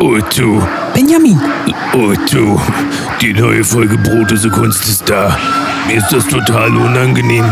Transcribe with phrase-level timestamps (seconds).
[0.00, 0.62] Otto,
[0.94, 1.40] Benjamin,
[1.92, 2.60] Otto,
[3.20, 5.36] die neue Folge Brotose Kunst ist da.
[5.86, 7.44] Mir ist das total unangenehm.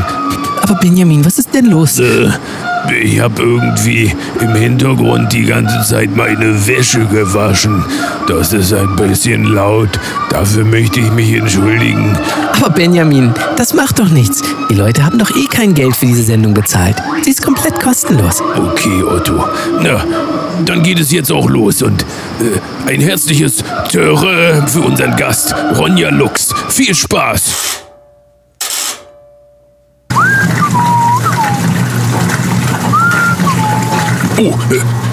[0.62, 1.98] aber Benjamin, was ist denn los?
[1.98, 2.30] Äh,
[3.02, 7.84] ich habe irgendwie im Hintergrund die ganze Zeit meine Wäsche gewaschen.
[8.28, 9.98] Das ist ein bisschen laut.
[10.30, 12.16] Dafür möchte ich mich entschuldigen.
[12.52, 14.42] Aber Benjamin, das macht doch nichts.
[14.70, 16.96] Die Leute haben doch eh kein Geld für diese Sendung bezahlt.
[17.22, 18.40] Sie ist komplett kostenlos.
[18.56, 19.44] Okay, Otto.
[19.82, 20.04] Na,
[20.64, 22.02] dann geht es jetzt auch los und
[22.40, 26.52] äh, ein herzliches Töre für unseren Gast, Ronja Lux.
[26.68, 27.65] Viel Spaß!
[34.38, 34.52] Oh,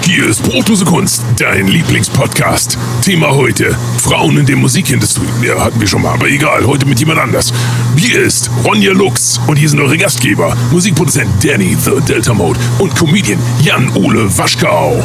[0.02, 2.76] hier ist Brotose Kunst, dein Lieblingspodcast.
[3.00, 5.24] Thema heute: Frauen in der Musikindustrie.
[5.42, 7.50] Ja, hatten wir schon mal, aber egal, heute mit jemand anders.
[7.96, 12.94] Hier ist Ronja Lux und hier sind eure Gastgeber: Musikproduzent Danny The Delta Mode und
[12.94, 15.02] Comedian Jan-Ole Waschkau.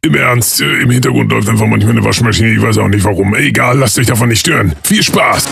[0.00, 3.34] Im Ernst, äh, im Hintergrund läuft einfach manchmal eine Waschmaschine, ich weiß auch nicht warum.
[3.34, 4.74] Egal, lasst euch davon nicht stören.
[4.82, 5.44] Viel Spaß!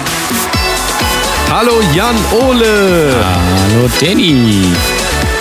[1.51, 3.23] Hallo Jan Ole.
[3.23, 4.73] Hallo Danny.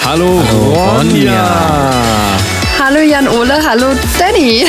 [0.03, 0.97] Hallo, Ronja.
[0.97, 2.55] Ronja.
[2.86, 3.88] Hallo Jan-Ole, hallo
[4.19, 4.64] Danny.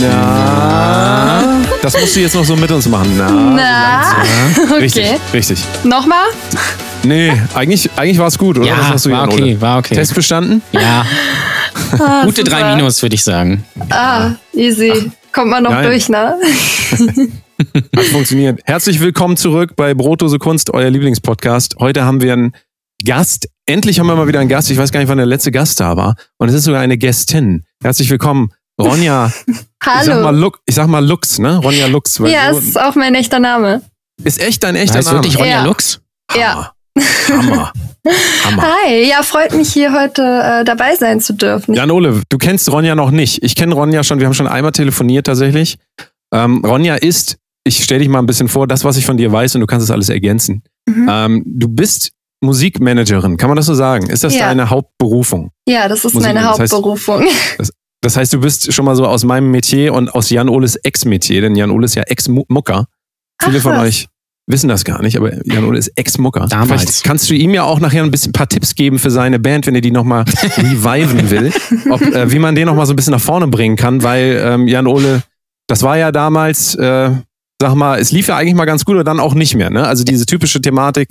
[0.00, 3.12] Na, das musst du jetzt noch so mit uns machen.
[3.16, 5.18] Na, Na, richtig, okay.
[5.32, 5.58] richtig.
[5.82, 6.26] Nochmal?
[7.02, 8.68] Nee, eigentlich, eigentlich war es gut, oder?
[8.68, 9.96] Ja, du, war okay, war okay.
[9.96, 10.62] Test bestanden?
[10.70, 11.04] Ja,
[11.98, 12.50] Ah, gute super.
[12.50, 13.64] drei Minus, würde ich sagen.
[13.90, 15.10] Ah, easy.
[15.32, 15.90] Kommt man noch Geil.
[15.90, 16.36] durch, ne?
[17.96, 18.60] Hat funktioniert.
[18.64, 21.78] Herzlich willkommen zurück bei Brotdose Kunst, euer Lieblingspodcast.
[21.80, 22.52] Heute haben wir einen
[23.04, 23.48] Gast.
[23.66, 24.70] Endlich haben wir mal wieder einen Gast.
[24.70, 26.16] Ich weiß gar nicht, wann der letzte Gast da war.
[26.38, 27.64] Und es ist sogar eine Gästin.
[27.82, 29.32] Herzlich willkommen, Ronja.
[29.80, 30.38] Ich sag mal, Hallo.
[30.40, 31.56] Lux, ich sag mal Lux, ne?
[31.58, 32.20] Ronja Lux.
[32.20, 33.80] weil Ja, so- ist auch mein echter Name.
[34.24, 35.18] ist echt dein echter heißt Name.
[35.18, 35.64] wirklich Ronja Ja.
[35.64, 36.00] Lux?
[36.36, 36.72] Ja.
[37.28, 37.72] Hammer.
[38.44, 38.62] Hammer.
[38.84, 41.74] Hi, ja, freut mich hier heute äh, dabei sein zu dürfen.
[41.74, 43.42] Jan Ole, du kennst Ronja noch nicht.
[43.44, 45.78] Ich kenne Ronja schon, wir haben schon einmal telefoniert tatsächlich.
[46.34, 49.30] Ähm, Ronja ist, ich stelle dich mal ein bisschen vor, das, was ich von dir
[49.30, 50.62] weiß und du kannst es alles ergänzen.
[50.86, 51.08] Mhm.
[51.10, 52.10] Ähm, du bist
[52.40, 54.08] Musikmanagerin, kann man das so sagen?
[54.10, 54.46] Ist das Ja.
[54.48, 55.50] deine Hauptberufung?
[55.68, 57.24] Ja, das ist meine das heißt- Hauptberufung.
[58.00, 61.40] Das heißt, du bist schon mal so aus meinem Metier und aus Jan Oles Ex-Metier,
[61.40, 62.86] denn Jan Ole ist ja Ex-Mucker.
[63.42, 63.82] Viele Ach, von was.
[63.82, 64.06] euch
[64.46, 66.46] wissen das gar nicht, aber Jan Ole ist Ex-Mucker.
[66.48, 66.82] Damals.
[66.82, 69.40] Vielleicht kannst du ihm ja auch nachher ein bisschen ein paar Tipps geben für seine
[69.40, 70.24] Band, wenn er die nochmal
[70.56, 71.52] reviven will.
[71.90, 74.68] Ob, äh, wie man den nochmal so ein bisschen nach vorne bringen kann, weil ähm,
[74.68, 75.24] Jan Ole,
[75.66, 77.10] das war ja damals, äh,
[77.60, 79.70] sag mal, es lief ja eigentlich mal ganz gut, aber dann auch nicht mehr.
[79.70, 79.84] Ne?
[79.84, 81.08] Also diese typische Thematik,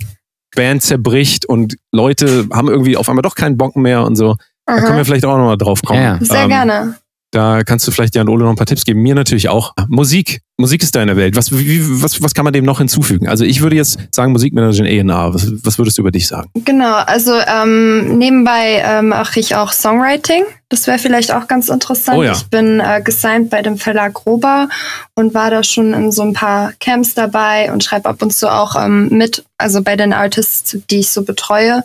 [0.54, 4.36] Band zerbricht und Leute haben irgendwie auf einmal doch keinen Bock mehr und so.
[4.66, 5.04] Da können wir Aha.
[5.04, 6.02] vielleicht auch nochmal drauf kommen.
[6.02, 6.24] Ja, ja.
[6.24, 6.94] Sehr Ähm, gerne.
[7.30, 9.02] Da kannst du vielleicht Jan Ole noch ein paar Tipps geben.
[9.02, 9.74] Mir natürlich auch.
[9.88, 10.40] Musik.
[10.56, 11.36] Musik ist deine Welt.
[11.36, 13.28] Was, wie, was, was kann man dem noch hinzufügen?
[13.28, 15.34] Also ich würde jetzt sagen Musikmanagerin A&R.
[15.34, 16.48] Was, was würdest du über dich sagen?
[16.64, 20.44] Genau, also ähm, nebenbei ähm, mache ich auch Songwriting.
[20.70, 22.18] Das wäre vielleicht auch ganz interessant.
[22.18, 22.32] Oh ja.
[22.32, 24.68] Ich bin äh, gesigned bei dem Verlag Rober
[25.14, 28.52] und war da schon in so ein paar Camps dabei und schreibe ab und zu
[28.52, 31.84] auch ähm, mit, also bei den Artists, die ich so betreue.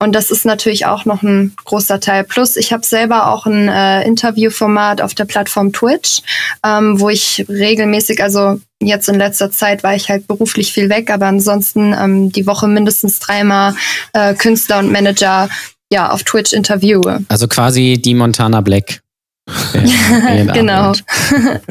[0.00, 2.24] Und das ist natürlich auch noch ein großer Teil.
[2.24, 6.22] Plus, ich habe selber auch ein äh, Interviewformat auf der Plattform Twitch,
[6.66, 11.10] ähm, wo ich regelmäßig, also jetzt in letzter Zeit war ich halt beruflich viel weg,
[11.10, 13.76] aber ansonsten ähm, die Woche mindestens dreimal
[14.12, 15.48] äh, Künstler und Manager
[15.92, 17.20] ja auf Twitch interviewe.
[17.28, 19.00] Also quasi die Montana Black.
[19.46, 20.92] A&R Genau.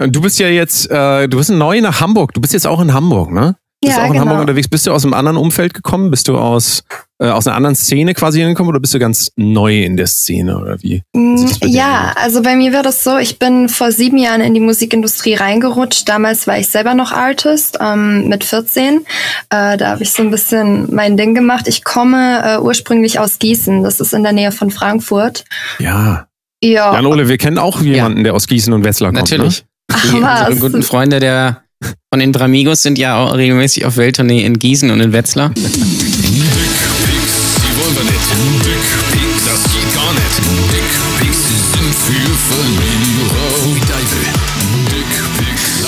[0.00, 2.32] Und Du bist ja jetzt, äh, du bist neu nach Hamburg.
[2.32, 3.56] Du bist jetzt auch in Hamburg, ne?
[3.82, 4.24] Bist Ja, du auch in genau.
[4.26, 4.68] Hamburg unterwegs?
[4.68, 6.10] Bist du aus einem anderen Umfeld gekommen?
[6.10, 6.84] Bist du aus,
[7.18, 10.58] äh, aus einer anderen Szene quasi hingekommen oder bist du ganz neu in der Szene
[10.58, 11.02] oder wie?
[11.14, 14.60] dir Ja, also bei mir war das so, ich bin vor sieben Jahren in die
[14.60, 16.06] Musikindustrie reingerutscht.
[16.06, 19.06] Damals war ich selber noch Artist ähm, mit 14.
[19.48, 21.66] Äh, da habe ich so ein bisschen mein Ding gemacht.
[21.66, 25.44] Ich komme äh, ursprünglich aus Gießen, das ist in der Nähe von Frankfurt.
[25.78, 26.26] Ja.
[26.62, 29.30] Ja, Jan Ole, wir kennen auch jemanden, der aus Gießen und Wetzlar kommt.
[29.30, 29.64] Natürlich.
[29.90, 30.16] Ach, Die,
[30.52, 31.62] unsere guten Freunde der
[32.10, 35.52] von den Dramigos sind ja auch regelmäßig auf Welttournee in Gießen und in Wetzlar.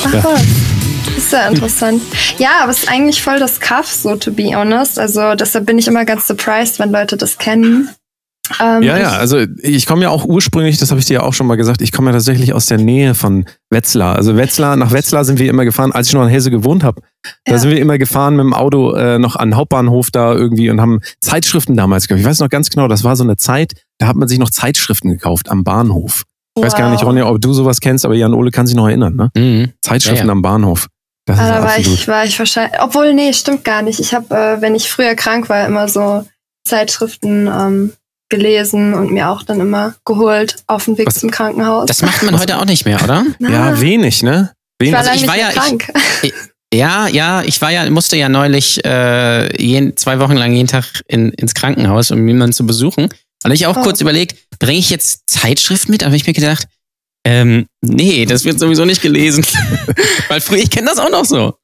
[0.04, 0.42] Ach
[1.16, 2.02] ist ja interessant.
[2.38, 4.98] Ja, aber es ist eigentlich voll das Kaff, so to be honest.
[4.98, 7.88] Also deshalb bin ich immer ganz surprised, wenn Leute das kennen.
[8.60, 11.32] Ähm, Ja, ja, also ich komme ja auch ursprünglich, das habe ich dir ja auch
[11.34, 14.16] schon mal gesagt, ich komme ja tatsächlich aus der Nähe von Wetzlar.
[14.16, 17.02] Also Wetzlar, nach Wetzlar sind wir immer gefahren, als ich noch in Hesse gewohnt habe.
[17.44, 17.58] Da Ja.
[17.58, 20.80] sind wir immer gefahren mit dem Auto äh, noch an den Hauptbahnhof da irgendwie und
[20.80, 22.20] haben Zeitschriften damals gekauft.
[22.20, 24.50] Ich weiß noch ganz genau, das war so eine Zeit, da hat man sich noch
[24.50, 26.24] Zeitschriften gekauft am Bahnhof.
[26.56, 27.08] Ich weiß gar nicht, Wow.
[27.08, 29.30] Ronja, ob du sowas kennst, aber Jan Ole kann sich noch erinnern, ne?
[29.34, 29.72] Mhm.
[29.80, 30.32] Zeitschriften Ja, ja.
[30.32, 30.88] am Bahnhof.
[31.24, 32.78] Das Ah, ist da war ich, war ich wahrscheinlich.
[32.82, 34.00] Obwohl, nee, stimmt gar nicht.
[34.00, 36.26] Ich habe, äh, wenn ich früher krank war, immer so
[36.66, 37.92] Zeitschriften ähm,
[38.32, 41.86] gelesen und mir auch dann immer geholt auf dem Weg Was- zum Krankenhaus.
[41.86, 43.24] Das macht man heute auch nicht mehr, oder?
[43.38, 44.50] Ja, wenig, ne?
[44.80, 44.94] ich Wenig.
[44.94, 45.92] war also ich war ja- ich- krank.
[46.74, 50.86] Ja, ja, ich war ja, musste ja neulich äh, jeden, zwei Wochen lang jeden Tag
[51.06, 53.10] in, ins Krankenhaus, um jemanden zu besuchen.
[53.44, 53.82] Und ich auch Oh.
[53.82, 56.02] kurz überlegt, bringe ich jetzt Zeitschrift mit?
[56.02, 56.64] Aber ich mir gedacht,
[57.26, 59.44] ähm, nee, das wird sowieso nicht gelesen.
[60.28, 61.56] Weil früher, ich kenne das auch noch so.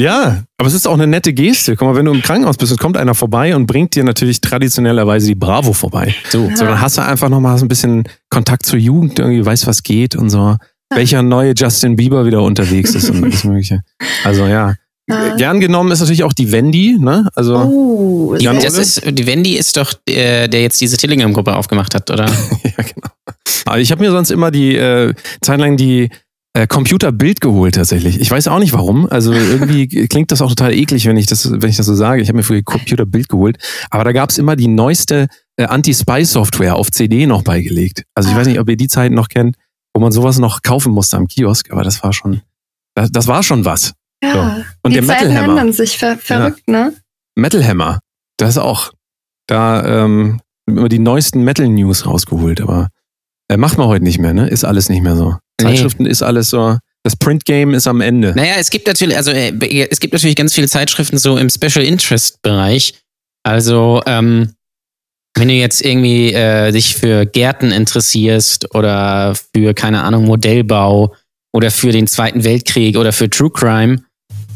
[0.00, 1.76] Ja, aber es ist auch eine nette Geste.
[1.76, 4.40] Guck mal, wenn du im Krankenhaus bist, es kommt einer vorbei und bringt dir natürlich
[4.40, 6.14] traditionellerweise die Bravo vorbei.
[6.30, 6.50] So.
[6.54, 9.82] So, dann hast du einfach nochmal so ein bisschen Kontakt zur Jugend, irgendwie weißt, was
[9.82, 10.56] geht und so.
[10.92, 13.82] Welcher neue Justin Bieber wieder unterwegs ist und alles Mögliche.
[14.24, 14.74] Also ja.
[15.08, 15.34] Ja.
[15.36, 17.28] Gern genommen ist natürlich auch die Wendy, ne?
[17.34, 21.56] Also, Oh, Die, Jan das ist, die Wendy ist doch, äh, der jetzt diese Tillingham-Gruppe
[21.56, 22.26] aufgemacht hat, oder?
[22.64, 23.10] ja, genau.
[23.64, 26.10] Aber ich habe mir sonst immer die äh, Zeit lang die
[26.52, 28.20] äh, Computerbild geholt tatsächlich.
[28.20, 29.08] Ich weiß auch nicht warum.
[29.08, 32.22] Also irgendwie klingt das auch total eklig, wenn ich das, wenn ich das so sage.
[32.22, 33.58] Ich habe mir früher Computerbild geholt,
[33.90, 38.04] aber da gab es immer die neueste äh, Anti-Spy-Software auf CD noch beigelegt.
[38.14, 39.56] Also ich weiß nicht, ob ihr die Zeiten noch kennt,
[39.94, 42.42] wo man sowas noch kaufen musste am Kiosk, aber das war schon,
[42.94, 43.94] das, das war schon was.
[44.22, 44.64] ja.
[44.82, 46.94] Und die der Zeiten Metal ändern sich ver verrückt, ne?
[47.36, 48.00] Metal Hammer,
[48.36, 48.92] das auch
[49.46, 52.88] da ähm, immer die neuesten Metal News rausgeholt, aber
[53.48, 54.48] äh, macht man heute nicht mehr, ne?
[54.48, 55.36] Ist alles nicht mehr so.
[55.60, 55.70] Nee.
[55.70, 56.78] Zeitschriften ist alles so.
[57.02, 58.32] Das Print Game ist am Ende.
[58.36, 61.84] Naja, es gibt natürlich, also äh, es gibt natürlich ganz viele Zeitschriften so im Special
[61.84, 62.94] Interest Bereich.
[63.42, 64.52] Also ähm,
[65.34, 71.14] wenn du jetzt irgendwie äh, dich für Gärten interessierst oder für keine Ahnung Modellbau
[71.52, 74.02] oder für den Zweiten Weltkrieg oder für True Crime,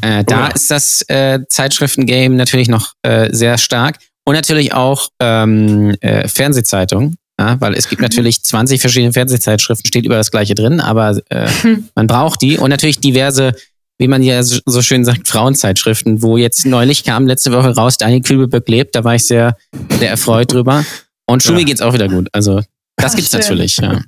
[0.01, 0.47] äh, da ja.
[0.47, 7.17] ist das äh, Zeitschriftengame natürlich noch äh, sehr stark und natürlich auch ähm, äh, Fernsehzeitungen.
[7.39, 11.49] Ja, weil es gibt natürlich 20 verschiedene Fernsehzeitschriften, steht über das gleiche drin, aber äh,
[11.95, 13.53] man braucht die und natürlich diverse,
[13.97, 18.21] wie man ja so schön sagt, Frauenzeitschriften, wo jetzt neulich kam letzte Woche raus, Daniel
[18.21, 19.57] Kübelböck lebt, da war ich sehr,
[19.99, 20.85] sehr erfreut drüber.
[21.27, 21.65] Und Schumi Ja.
[21.65, 22.27] geht's auch wieder gut.
[22.33, 22.61] Also
[22.97, 23.39] das Ah, gibt's schön.
[23.41, 23.77] natürlich.
[23.77, 24.01] Ja.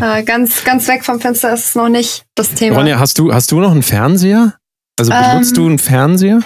[0.00, 2.76] Äh, ganz, ganz weg vom Fenster ist es noch nicht das Thema.
[2.78, 4.54] Ronja, hast du, hast du noch einen Fernseher?
[4.98, 6.40] Also benutzt Ähm, du einen Fernseher?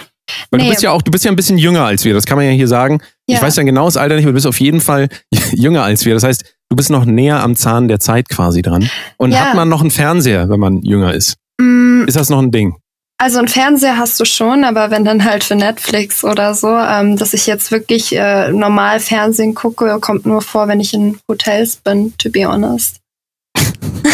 [0.51, 0.71] Weil du nee.
[0.71, 2.53] bist ja auch, du bist ja ein bisschen jünger als wir, das kann man ja
[2.53, 3.01] hier sagen.
[3.29, 3.37] Ja.
[3.37, 5.09] Ich weiß dein genaues Alter nicht, aber du bist auf jeden Fall
[5.53, 6.15] jünger als wir.
[6.15, 8.89] Das heißt, du bist noch näher am Zahn der Zeit quasi dran.
[9.17, 9.41] Und Ja.
[9.47, 11.37] hat man noch einen Fernseher, wenn man jünger ist?
[11.61, 12.75] Mm, Ist das noch ein Ding?
[13.19, 17.17] Also ein Fernseher hast du schon, aber wenn dann halt für Netflix oder so, ähm,
[17.17, 21.77] dass ich jetzt wirklich äh, normal Fernsehen gucke, kommt nur vor, wenn ich in Hotels
[21.77, 22.99] bin, to be honest.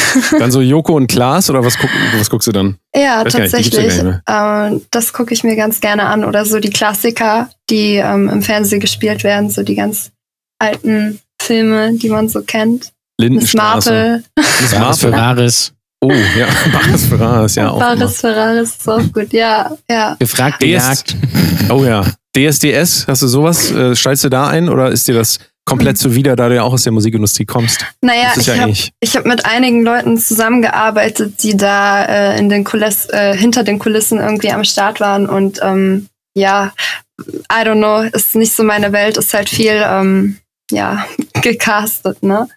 [0.39, 2.77] Dann so Joko und Klaas oder was, guck, was guckst du dann?
[2.95, 3.99] Ja, Weiß ja tatsächlich.
[4.25, 6.25] gar ähm, das gucke ich mir ganz gerne an.
[6.25, 10.11] Oder so die Klassiker, die ähm, im Fernsehen gespielt werden, so die ganz
[10.59, 12.93] alten Filme, die man so kennt.
[13.19, 13.91] Miss Lindenstraße.
[13.91, 14.23] Marple,
[14.61, 15.11] Miss Marple.
[15.11, 15.73] Ferraris.
[16.01, 16.47] Oh, ja.
[16.73, 17.71] Baris Ferraris, ja.
[17.71, 17.97] Auch immer.
[17.97, 19.33] Baris Ferraris ist auch gut.
[19.33, 20.17] Ja, ja.
[20.19, 21.05] Gefragt, DS.
[21.05, 21.17] gejagt.
[21.71, 22.05] Oh ja.
[22.37, 23.71] DSDS, hast du sowas?
[23.71, 26.73] Äh, steigst du da ein oder ist dir das komplett zuwider, da du ja auch
[26.73, 27.85] aus der Musikindustrie kommst?
[28.01, 33.07] Naja, ich ja habe habe mit einigen Leuten zusammengearbeitet, die da äh, in den Kuliss,
[33.07, 36.73] äh, hinter den Kulissen irgendwie am Start waren und ähm, ja,
[37.21, 40.39] I don't know, ist nicht so meine Welt, ist halt viel ähm,
[40.71, 41.07] ja
[41.43, 42.49] gecastet, ne?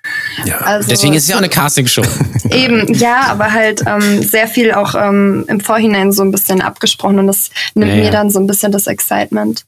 [0.46, 0.58] Ja.
[0.58, 2.04] Also Deswegen ist es ja auch eine Castingshow.
[2.50, 7.20] eben ja, aber halt ähm, sehr viel auch ähm, im Vorhinein so ein bisschen abgesprochen
[7.20, 8.04] und das nimmt Ja, ja.
[8.06, 9.66] mir dann so ein bisschen das Excitement.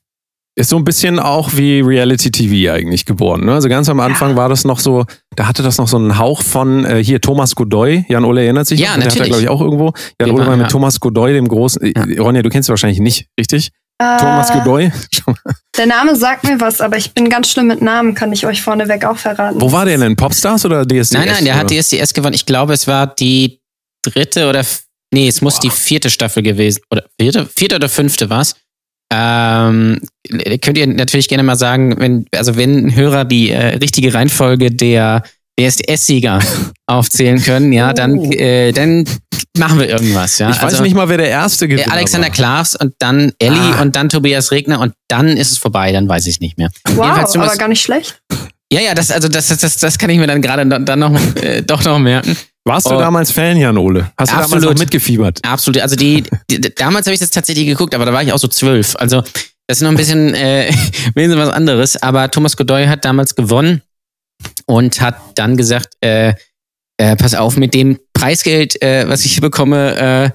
[0.57, 3.45] Ist so ein bisschen auch wie Reality TV eigentlich geboren.
[3.45, 3.53] Ne?
[3.53, 5.05] Also ganz am Anfang war das noch so,
[5.35, 8.05] da hatte das noch so einen Hauch von äh, hier Thomas Godoy.
[8.09, 8.79] Jan Ole erinnert sich.
[8.79, 8.95] Ja, noch?
[8.95, 9.29] Der hat natürlich.
[9.29, 9.93] glaube ich, auch irgendwo.
[10.19, 10.67] Jan Ole war mit ja.
[10.67, 11.93] Thomas Godoy, dem großen.
[11.95, 13.69] Äh, Ronja, du kennst ihn wahrscheinlich nicht, richtig?
[13.99, 14.91] Äh, Thomas Godoy.
[15.77, 18.63] Der Name sagt mir was, aber ich bin ganz schlimm mit Namen, kann ich euch
[18.63, 19.61] vorneweg auch verraten.
[19.61, 20.15] Wo war der denn?
[20.15, 21.11] Popstars oder DSDS?
[21.11, 21.69] Nein, nein, der hat?
[21.69, 22.33] DSDS gewonnen.
[22.33, 23.61] Ich glaube, es war die
[24.03, 24.65] dritte oder
[25.13, 28.55] nee, es muss die vierte Staffel gewesen oder vierte, vierte oder fünfte war's.
[29.11, 29.99] Ähm,
[30.61, 35.23] könnt ihr natürlich gerne mal sagen, wenn also wenn Hörer die äh, richtige Reihenfolge der
[35.59, 36.39] DSDS-Sieger
[36.87, 38.31] aufzählen können, ja, dann Oh.
[38.31, 39.05] äh, dann
[39.57, 40.49] machen wir irgendwas, ja.
[40.49, 42.29] Ich weiß Also, nicht mal, wer der erste äh, Gewinner Alexander.
[42.29, 43.81] Klaas und dann Ellie Ah.
[43.81, 46.69] und dann Tobias Regner und dann ist es vorbei, dann weiß ich nicht mehr.
[46.95, 48.21] wow, aber gar nicht schlecht.
[48.71, 50.99] Ja, ja, das also das das das, das kann ich mir dann gerade dann dann
[50.99, 52.35] noch äh, doch noch merken.
[52.67, 52.99] Warst du Oh.
[52.99, 54.11] damals Fan, Jan Ole?
[54.17, 54.75] Hast du damals Absolut.
[54.75, 55.39] noch mitgefiebert?
[55.43, 55.81] Absolut.
[55.81, 58.47] Also die, die damals habe ich das tatsächlich geguckt, aber da war ich auch so
[58.47, 58.95] zwölf.
[58.97, 59.21] Also
[59.67, 60.71] das ist noch ein bisschen, äh,
[61.15, 62.01] bisschen was anderes.
[62.01, 63.81] Aber Thomas Godoy hat damals gewonnen
[64.65, 66.33] und hat dann gesagt, äh,
[66.99, 70.33] äh, pass auf, mit dem Preisgeld, äh, was ich hier bekomme,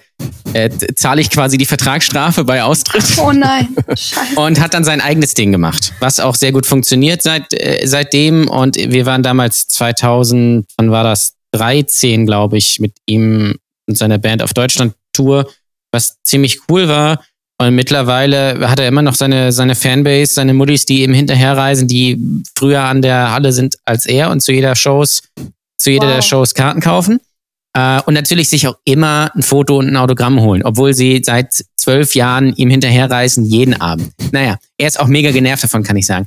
[0.55, 3.05] äh, äh, zahle ich quasi die Vertragsstrafe bei Austritt.
[3.19, 4.37] Oh nein, scheiße.
[4.41, 8.49] Und hat dann sein eigenes Ding gemacht, was auch sehr gut funktioniert seit, äh, seitdem.
[8.49, 11.35] Und wir waren damals 2000, wann war das?
[11.53, 13.57] 13, glaube ich, mit ihm
[13.89, 15.51] und seiner Band auf Deutschland-Tour,
[15.93, 17.23] was ziemlich cool war.
[17.59, 22.19] Und mittlerweile hat er immer noch seine, seine Fanbase, seine Muddies, die ihm hinterherreisen, die
[22.57, 25.23] früher an der Halle sind als er und zu jeder Shows,
[25.77, 26.15] zu jeder Wow.
[26.17, 27.21] der Shows Karten kaufen.
[27.75, 31.65] Äh, und natürlich sich auch immer ein Foto und ein Autogramm holen, obwohl sie seit
[31.77, 34.13] zwölf Jahren ihm hinterherreisen, jeden Abend.
[34.33, 36.27] Naja, er ist auch mega genervt davon, kann ich sagen.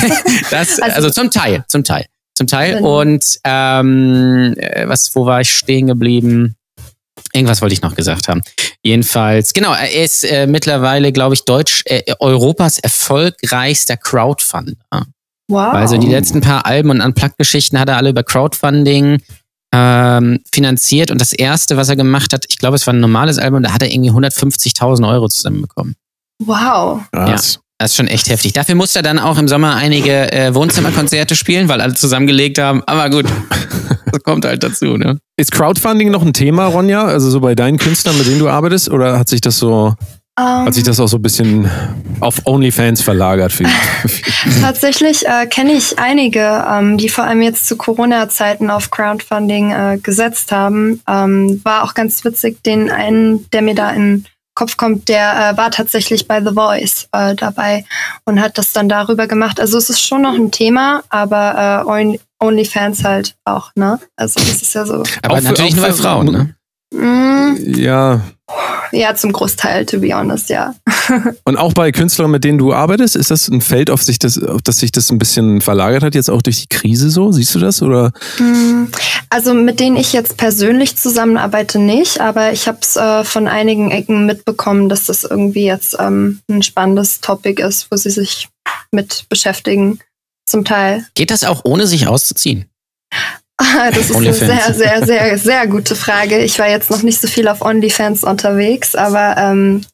[0.50, 2.06] das, also, Also- zum Teil, zum Teil.
[2.36, 2.76] Zum Teil.
[2.76, 6.54] Wenn- Und ähm, äh, was, wo war ich stehen geblieben?
[7.32, 8.42] Irgendwas wollte ich noch gesagt haben.
[8.82, 14.74] Jedenfalls, genau, er ist äh, mittlerweile, glaube ich, Deutsch, äh, Europas erfolgreichster Crowdfunder.
[15.48, 15.74] Wow.
[15.74, 19.20] Also die letzten paar Alben und Unplugged-Geschichten hat er alle über Crowdfunding
[19.72, 21.10] ähm, finanziert.
[21.10, 23.72] Und das erste, was er gemacht hat, ich glaube, es war ein normales Album, da
[23.72, 25.94] hat er irgendwie 150.000 Euro zusammenbekommen.
[26.44, 27.00] wow.
[27.12, 27.60] Krass.
[27.78, 28.54] Das ist schon echt heftig.
[28.54, 32.82] Dafür musste er dann auch im Sommer einige äh, Wohnzimmerkonzerte spielen, weil alle zusammengelegt haben.
[32.86, 33.26] Aber gut,
[34.12, 35.18] das kommt halt dazu, ne?
[35.36, 37.04] Ist Crowdfunding noch ein Thema, Ronja?
[37.04, 38.90] Also so bei deinen Künstlern, mit denen du arbeitest?
[38.90, 39.94] Oder hat sich das so,
[40.38, 41.70] Ähm, hat sich das auch so ein bisschen
[42.20, 43.64] auf OnlyFans verlagert für
[44.62, 49.98] Tatsächlich äh, kenne ich einige, ähm, die vor allem jetzt zu Corona-Zeiten auf Crowdfunding äh,
[50.02, 51.02] gesetzt haben.
[51.06, 54.24] Ähm, war auch ganz witzig, den einen, der mir da in
[54.56, 57.84] Kopf kommt, der äh, war tatsächlich bei The Voice äh, dabei
[58.24, 59.60] und hat das dann darüber gemacht.
[59.60, 64.00] Also es ist schon noch ein Thema, aber äh, Only- OnlyFans halt auch, ne?
[64.16, 65.04] Also das ist ja so.
[65.22, 66.54] Aber Auch für- natürlich auch nur bei für- Frauen, ne?
[66.92, 68.20] Mm, Ja.
[68.92, 70.74] ja, zum Großteil, to be honest, ja.
[71.44, 74.40] Und auch bei Künstlern, mit denen du arbeitest, ist das ein Feld, auf, sich das,
[74.42, 77.32] auf das sich das ein bisschen verlagert hat, jetzt auch durch die Krise so?
[77.32, 77.82] Siehst du das?
[77.82, 78.12] Oder?
[78.38, 78.84] Mm,
[79.30, 83.90] Also mit denen ich jetzt persönlich zusammenarbeite nicht, aber ich habe es äh, von einigen
[83.90, 88.48] Ecken mitbekommen, dass das irgendwie jetzt ähm, ein spannendes Topic ist, wo sie sich
[88.92, 89.98] mit beschäftigen.
[90.48, 91.04] Zum Teil.
[91.14, 92.66] Geht das auch ohne sich auszuziehen?
[93.94, 96.38] Das ist eine sehr, sehr, sehr, sehr gute Frage.
[96.38, 99.84] Ich war jetzt noch nicht so viel auf OnlyFans unterwegs, aber ähm,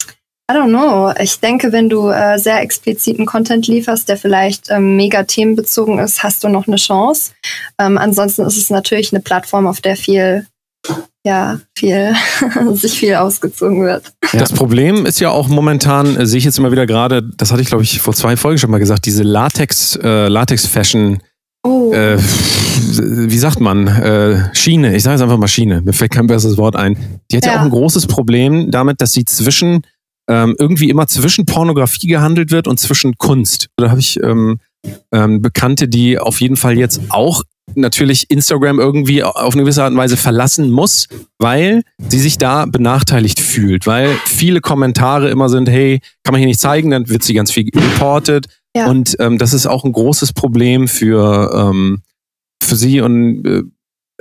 [0.51, 1.13] I don't know.
[1.23, 6.23] Ich denke, wenn du äh, sehr expliziten Content lieferst, der vielleicht ähm, mega themenbezogen ist,
[6.23, 7.33] hast du noch eine Chance.
[7.79, 10.47] Ähm, ansonsten ist es natürlich eine Plattform, auf der viel,
[11.25, 12.15] ja, viel,
[12.73, 14.13] sich viel ausgezogen wird.
[14.33, 17.63] Das Problem ist ja auch momentan, äh, sehe ich jetzt immer wieder gerade, das hatte
[17.63, 21.23] ich glaube ich vor zwei Folgen schon mal gesagt, diese Latex, äh, Latex-Fashion,
[21.65, 26.11] Oh, äh, wie sagt man, äh, Schiene, ich sage jetzt einfach mal Schiene, mir fällt
[26.11, 26.97] kein besseres Wort ein.
[27.31, 27.61] Die hat ja, Ja.
[27.61, 29.83] auch ein großes Problem damit, dass sie zwischen,
[30.29, 33.69] ähm, irgendwie immer zwischen Pornografie gehandelt wird und zwischen Kunst.
[33.77, 34.59] Da habe ich ähm,
[35.13, 37.43] ähm, Bekannte, die auf jeden Fall jetzt auch
[37.77, 41.07] natürlich Instagram irgendwie auf eine gewisse Art und Weise verlassen muss,
[41.39, 46.49] weil sie sich da benachteiligt fühlt, weil viele Kommentare immer sind, hey, kann man hier
[46.49, 48.89] nicht zeigen, dann wird sie ganz viel reported Ja.
[48.89, 52.03] und ähm, das ist auch ein großes Problem für, ähm,
[52.63, 53.63] für sie und äh,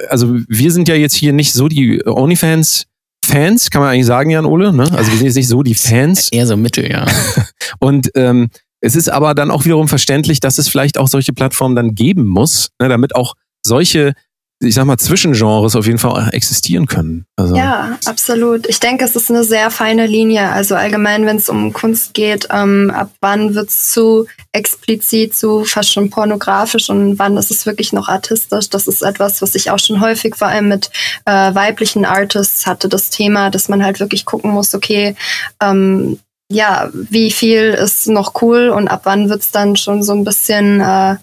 [0.10, 2.88] also wir sind ja jetzt hier nicht so die OnlyFans
[3.24, 4.84] Fans, kann man eigentlich sagen, Jan Ole, ne?
[4.92, 7.06] Also wir sind jetzt nicht so die Fans, Eher so mittel, ja.
[7.80, 8.50] und ähm,
[8.82, 12.28] es ist aber dann auch wiederum verständlich, dass es vielleicht auch solche Plattformen dann geben
[12.28, 14.14] muss, ne, damit auch solche,
[14.62, 17.26] ich sag mal, Zwischengenres auf jeden Fall existieren können.
[17.36, 18.68] Also, Ja, absolut.
[18.68, 20.50] Ich denke, es ist eine sehr feine Linie.
[20.50, 25.66] Also allgemein, wenn es um Kunst geht, ähm, ab wann wird es zu explizit, zu
[25.66, 28.70] fast schon pornografisch und wann ist es wirklich noch artistisch?
[28.70, 30.92] Das ist etwas, was ich auch schon häufig vor allem mit
[31.26, 35.16] äh, weiblichen Artists hatte, das Thema, dass man halt wirklich gucken muss, okay,
[35.62, 36.20] ähm,
[36.52, 40.26] ja, wie viel ist noch cool und ab wann wird es dann schon so ein
[40.26, 41.16] bisschen, äh,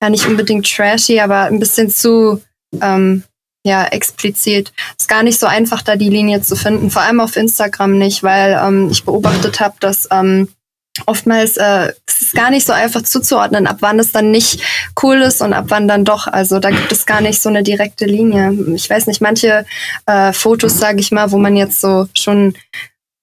[0.00, 2.40] ja nicht unbedingt trashy, aber ein bisschen zu
[2.80, 3.24] ähm,
[3.64, 4.72] ja, explizit.
[4.98, 8.22] Ist gar nicht so einfach, da die Linie zu finden, vor allem auf Instagram nicht,
[8.22, 10.48] weil ähm, ich beobachtet habe, dass ähm,
[11.06, 14.60] oftmals äh, es ist gar nicht so einfach zuzuordnen, ab wann es dann nicht
[15.02, 16.26] cool ist und ab wann dann doch.
[16.26, 18.52] Also da gibt es gar nicht so eine direkte Linie.
[18.74, 19.64] Ich weiß nicht, manche
[20.06, 22.54] äh, Fotos, sage ich mal, wo man jetzt so schon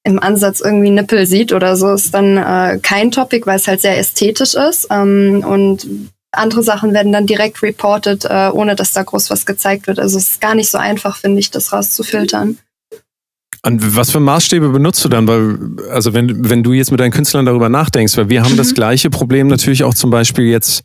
[0.04, 3.82] im Ansatz irgendwie Nippel sieht oder so, ist dann äh, kein Topic, weil es halt
[3.82, 4.88] sehr ästhetisch ist.
[4.92, 5.88] Ähm, und
[6.38, 10.00] andere Sachen werden dann direkt reported, äh, ohne dass da groß was gezeigt wird.
[10.00, 12.58] Also es ist gar nicht so einfach, finde ich, das rauszufiltern.
[13.66, 15.28] Und was für Maßstäbe benutzt du dann?
[15.28, 15.58] Weil,
[15.92, 18.76] also wenn, wenn du jetzt mit deinen Künstlern darüber nachdenkst, weil wir haben das Mhm.
[18.76, 20.84] gleiche Problem natürlich auch zum Beispiel jetzt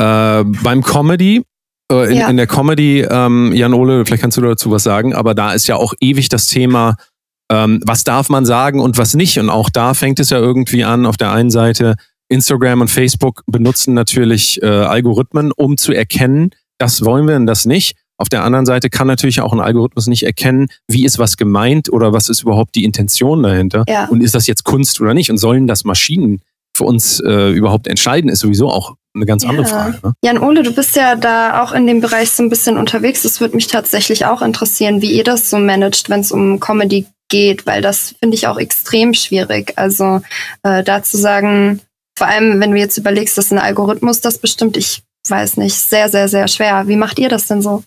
[0.00, 1.42] äh, beim Comedy.
[1.90, 2.28] Äh, in, Ja.
[2.28, 5.66] in der Comedy, ähm, Jan Ole, vielleicht kannst du dazu was sagen, aber da ist
[5.66, 6.96] ja auch ewig das Thema,
[7.52, 9.38] ähm, was darf man sagen und was nicht.
[9.38, 11.96] Und auch da fängt es ja irgendwie an, auf der einen Seite,
[12.32, 17.66] Instagram und Facebook benutzen natürlich äh, Algorithmen, um zu erkennen, das wollen wir und das
[17.66, 17.96] nicht.
[18.18, 21.92] Auf der anderen Seite kann natürlich auch ein Algorithmus nicht erkennen, wie ist was gemeint
[21.92, 23.84] oder was ist überhaupt die Intention dahinter.
[23.88, 24.06] Ja.
[24.06, 25.30] Und ist das jetzt Kunst oder nicht?
[25.30, 26.40] Und sollen das Maschinen
[26.76, 29.68] für uns äh, überhaupt entscheiden, ist sowieso auch eine ganz andere Ja.
[29.68, 29.98] Frage.
[30.02, 30.12] Ne?
[30.24, 33.22] Jan Ole, du bist ja da auch in dem Bereich so ein bisschen unterwegs.
[33.22, 37.06] Das würde mich tatsächlich auch interessieren, wie ihr das so managt, wenn es um Comedy
[37.28, 39.72] geht, weil das finde ich auch extrem schwierig.
[39.76, 40.22] Also
[40.62, 41.80] äh, da zu sagen,
[42.22, 46.08] vor allem wenn du jetzt überlegst, dass ein Algorithmus das bestimmt, ich weiß nicht, sehr,
[46.08, 46.86] sehr, sehr schwer.
[46.86, 47.82] Wie macht ihr das denn so?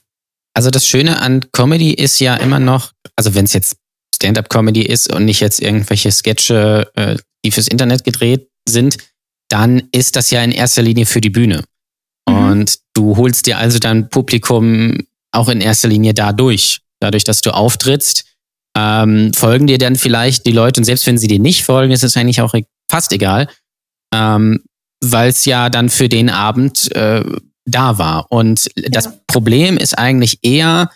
[0.54, 3.78] Also das Schöne an Comedy ist ja immer noch, also wenn es jetzt
[4.14, 7.16] Stand-up-Comedy ist und nicht jetzt irgendwelche Sketche, äh,
[7.46, 8.98] die fürs Internet gedreht sind,
[9.48, 11.64] dann ist das ja in erster Linie für die Bühne.
[12.28, 12.36] Mhm.
[12.36, 14.98] Und du holst dir also dein Publikum
[15.32, 16.82] auch in erster Linie dadurch.
[17.00, 18.26] Dadurch, dass du auftrittst,
[18.78, 22.04] ähm, folgen dir dann vielleicht die Leute, und selbst wenn sie dir nicht folgen, ist
[22.04, 22.54] es eigentlich auch
[22.92, 23.48] fast egal,
[24.14, 24.64] ähm,
[25.04, 27.24] weil es ja dann für den Abend äh,
[27.66, 28.32] da war.
[28.32, 28.90] Und ja.
[28.90, 30.90] das Problem ist eigentlich eher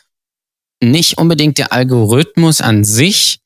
[0.81, 3.39] nicht unbedingt der Algorithmus an sich,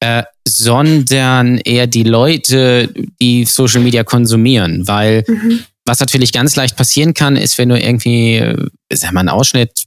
[0.00, 4.86] äh, sondern eher die Leute, die Social Media konsumieren.
[4.88, 5.60] Weil mhm.
[5.84, 9.84] was natürlich ganz leicht passieren kann, ist, wenn du irgendwie, äh, sag mal, einen Ausschnitt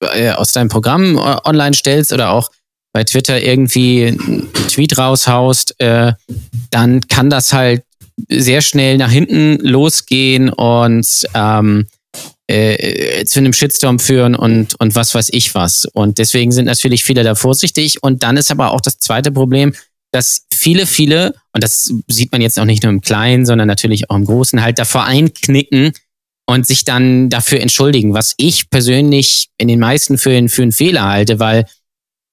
[0.00, 2.50] äh, aus deinem Programm äh, online stellst oder auch
[2.92, 6.14] bei Twitter irgendwie einen Tweet raushaust, äh,
[6.70, 7.82] dann kann das halt
[8.28, 11.86] sehr schnell nach hinten losgehen und ähm,
[12.46, 15.84] äh, zu einem Shitstorm führen und, und was weiß ich was.
[15.84, 18.02] Und deswegen sind natürlich viele da vorsichtig.
[18.02, 19.74] Und dann ist aber auch das zweite Problem,
[20.12, 24.08] dass viele, viele, und das sieht man jetzt auch nicht nur im Kleinen, sondern natürlich
[24.10, 25.92] auch im Großen, halt davor einknicken
[26.46, 31.08] und sich dann dafür entschuldigen, was ich persönlich in den meisten Fällen für einen Fehler
[31.08, 31.66] halte, weil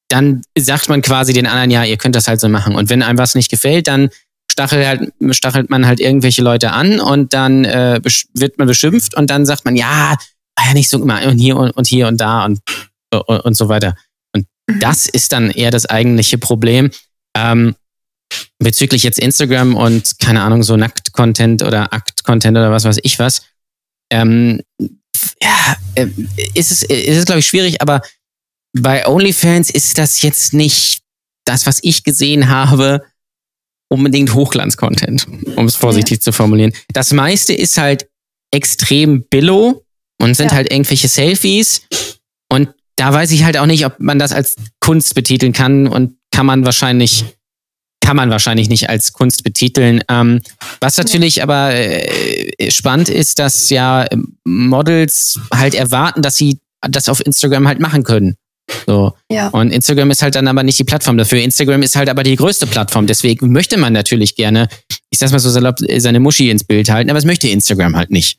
[0.08, 2.76] dann sagt man quasi den anderen, ja, ihr könnt das halt so machen.
[2.76, 4.10] Und wenn einem was nicht gefällt, dann
[4.54, 8.00] stachelt, halt, stachelt man halt irgendwelche Leute an und dann äh,
[8.34, 10.16] wird man beschimpft und dann sagt man, ja,
[10.64, 12.60] ja nicht so immer und hier und, und hier und da und,
[13.12, 13.96] und, und so weiter.
[14.32, 14.80] Und mhm.
[14.80, 16.92] das ist dann eher das eigentliche Problem.
[17.36, 17.76] Ähm,
[18.60, 23.44] bezüglich jetzt Instagram und keine Ahnung, so Nackt-Content oder Akt-Content oder was weiß ich was,
[24.12, 24.62] ähm,
[25.42, 26.08] ja, äh,
[26.54, 28.02] ist es, ist es glaube ich, schwierig, aber
[28.76, 31.02] bei OnlyFans ist das jetzt nicht
[31.46, 33.04] das, was ich gesehen habe,
[33.94, 36.22] unbedingt Hochglanz-Content, um es vorsichtig ja.
[36.22, 36.74] zu formulieren.
[36.92, 38.08] Das meiste ist halt
[38.52, 39.84] extrem billow
[40.22, 40.58] und sind ja.
[40.58, 41.84] halt irgendwelche Selfies.
[42.52, 46.18] Und da weiß ich halt auch nicht, ob man das als Kunst betiteln kann und
[46.32, 47.26] kann man wahrscheinlich
[48.04, 50.04] kann man wahrscheinlich nicht als Kunst betiteln.
[50.10, 50.42] Ähm,
[50.82, 54.06] was natürlich aber äh, spannend ist, dass ja
[54.44, 58.36] Models halt erwarten, dass sie das auf Instagram halt machen können.
[58.86, 59.14] So.
[59.30, 59.50] Ja.
[59.50, 61.42] Und Instagram ist halt dann aber nicht die Plattform dafür.
[61.42, 63.08] Instagram ist halt aber die größte Plattform.
[63.08, 64.68] Deswegen möchte man natürlich gerne,
[65.10, 68.12] ich sag's mal so salopp, seine Muschi ins Bild halten, aber es möchte Instagram halt
[68.12, 68.38] nicht.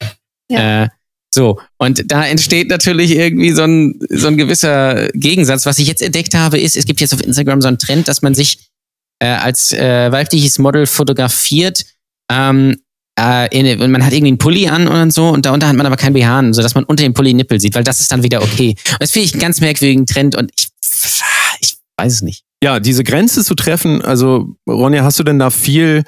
[0.48, 0.84] Ja.
[0.84, 0.88] Äh,
[1.34, 5.66] so, und da entsteht natürlich irgendwie so ein, so ein gewisser Gegensatz.
[5.66, 8.22] Was ich jetzt entdeckt habe, ist, es gibt jetzt auf Instagram so einen Trend, dass
[8.22, 8.70] man sich
[9.18, 11.84] äh, als äh, weibliches Model fotografiert,
[12.30, 12.76] ähm,
[13.18, 15.96] äh, in, man hat irgendwie einen Pulli an und so und darunter hat man aber
[15.96, 18.42] kein BH an, sodass man unter dem Pulli Nippel sieht, weil das ist dann wieder
[18.42, 18.74] okay.
[18.92, 20.68] Und das finde ich einen ganz merkwürdigen Trend und ich,
[21.60, 22.44] ich weiß es nicht.
[22.62, 26.02] Ja, diese Grenze zu treffen, also Ronja, hast du denn da viel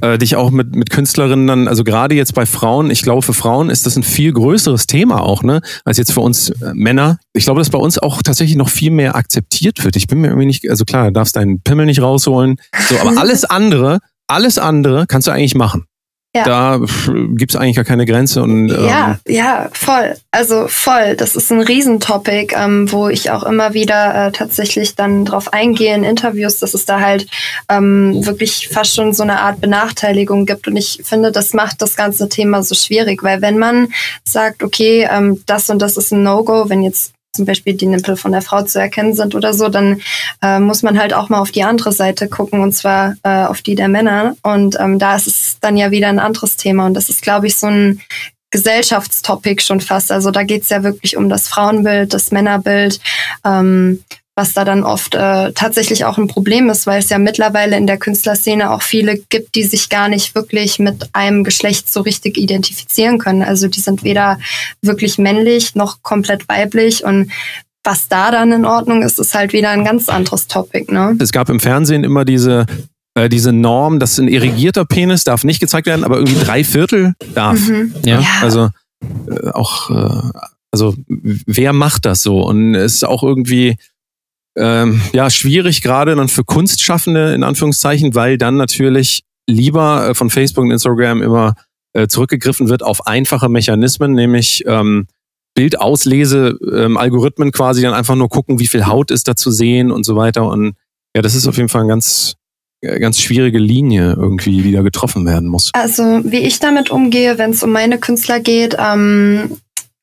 [0.00, 3.32] äh, dich auch mit, mit Künstlerinnen dann, also gerade jetzt bei Frauen, ich glaube, für
[3.32, 7.18] Frauen ist das ein viel größeres Thema auch, ne, als jetzt für uns äh, Männer.
[7.32, 9.96] Ich glaube, dass bei uns auch tatsächlich noch viel mehr akzeptiert wird.
[9.96, 12.56] Ich bin mir irgendwie nicht, also klar, du darfst deinen Pimmel nicht rausholen,
[12.88, 15.84] so, aber alles andere, alles andere kannst du eigentlich machen.
[16.34, 16.44] Ja.
[16.44, 16.80] Da
[17.34, 18.42] gibt es eigentlich gar keine Grenze.
[18.42, 20.14] Und, ähm ja, ja, voll.
[20.30, 21.16] Also voll.
[21.16, 25.92] Das ist ein Riesentopic, ähm, wo ich auch immer wieder äh, tatsächlich dann drauf eingehe
[25.92, 27.26] in Interviews, dass es da halt
[27.68, 30.68] ähm, wirklich fast schon so eine Art Benachteiligung gibt.
[30.68, 33.88] Und ich finde, das macht das ganze Thema so schwierig, weil wenn man
[34.22, 38.16] sagt, okay, ähm, das und das ist ein No-Go, wenn jetzt zum Beispiel die Nippel
[38.16, 40.00] von der Frau zu erkennen sind oder so, dann
[40.42, 43.62] äh, muss man halt auch mal auf die andere Seite gucken und zwar äh, auf
[43.62, 44.36] die der Männer.
[44.42, 47.46] Und ähm, da ist es dann ja wieder ein anderes Thema und das ist, glaube
[47.46, 48.00] ich, so ein
[48.50, 50.10] Gesellschaftstopic schon fast.
[50.10, 53.00] Also da geht es ja wirklich um das Frauenbild, das Männerbild.
[53.44, 54.02] Ähm,
[54.36, 57.86] was da dann oft äh, tatsächlich auch ein Problem ist, weil es ja mittlerweile in
[57.86, 62.38] der Künstlerszene auch viele gibt, die sich gar nicht wirklich mit einem Geschlecht so richtig
[62.38, 63.42] identifizieren können.
[63.42, 64.38] Also die sind weder
[64.82, 67.30] wirklich männlich noch komplett weiblich und
[67.82, 70.92] was da dann in Ordnung ist, ist halt wieder ein ganz anderes Topic.
[70.92, 71.16] Ne?
[71.18, 72.66] Es gab im Fernsehen immer diese
[73.14, 77.14] äh, diese Norm, dass ein irrigierter Penis darf nicht gezeigt werden, aber irgendwie drei Viertel
[77.34, 77.58] darf.
[77.58, 77.94] Mhm.
[78.04, 78.20] Ja.
[78.20, 78.28] ja.
[78.40, 78.68] Also
[79.28, 80.38] äh, auch, äh,
[80.70, 82.42] also wer macht das so?
[82.42, 83.76] Und es ist auch irgendwie,
[84.56, 90.30] ähm, ja, schwierig gerade dann für Kunstschaffende in Anführungszeichen, weil dann natürlich lieber äh, von
[90.30, 91.54] Facebook und Instagram immer
[91.92, 95.06] äh, zurückgegriffen wird auf einfache Mechanismen, nämlich ähm,
[95.54, 99.90] Bildauslese, ähm, Algorithmen quasi dann einfach nur gucken, wie viel Haut ist da zu sehen
[99.90, 100.48] und so weiter.
[100.48, 100.74] Und
[101.14, 102.36] ja, das ist auf jeden Fall ein ganz
[102.82, 105.70] äh, ganz schwierige Linie irgendwie, die da getroffen werden muss.
[105.74, 109.58] Also wie ich damit umgehe, wenn es um meine Künstler geht, ähm,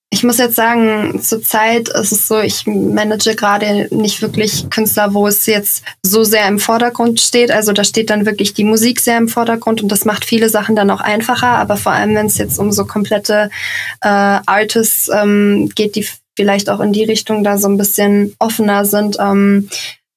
[0.09, 5.27] ich muss jetzt sagen, zurzeit ist es so, ich manage gerade nicht wirklich Künstler, wo
[5.27, 7.51] es jetzt so sehr im Vordergrund steht.
[7.51, 10.77] Also da steht dann wirklich die Musik sehr im Vordergrund und das macht viele Sachen
[10.77, 11.49] dann auch einfacher.
[11.49, 13.49] Aber vor allem, wenn es jetzt um so komplette
[14.01, 18.85] äh, Artists ähm, geht, die vielleicht auch in die Richtung da so ein bisschen offener
[18.85, 19.67] sind, ähm,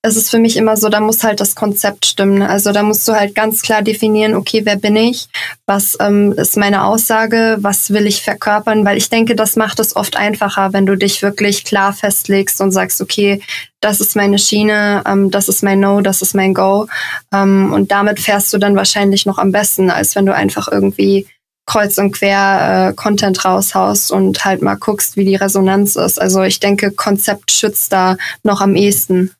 [0.03, 2.41] es ist für mich immer so, da muss halt das Konzept stimmen.
[2.41, 5.29] Also da musst du halt ganz klar definieren, okay, wer bin ich?
[5.67, 7.59] Was ähm, ist meine Aussage?
[7.61, 8.87] Was will ich verkörpern?
[8.87, 12.71] Weil ich denke, das macht es oft einfacher, wenn du dich wirklich klar festlegst und
[12.71, 13.43] sagst, okay,
[13.81, 16.87] das ist meine Schiene, ähm, das ist mein No, das ist mein Go.
[17.33, 21.27] Ähm, und damit fährst du dann wahrscheinlich noch am besten, als wenn du einfach irgendwie
[21.67, 26.21] kreuz und quer äh, Content raushaust und halt mal guckst, wie die Resonanz ist.
[26.21, 29.33] Also ich denke, Konzept schützt da noch am ehesten.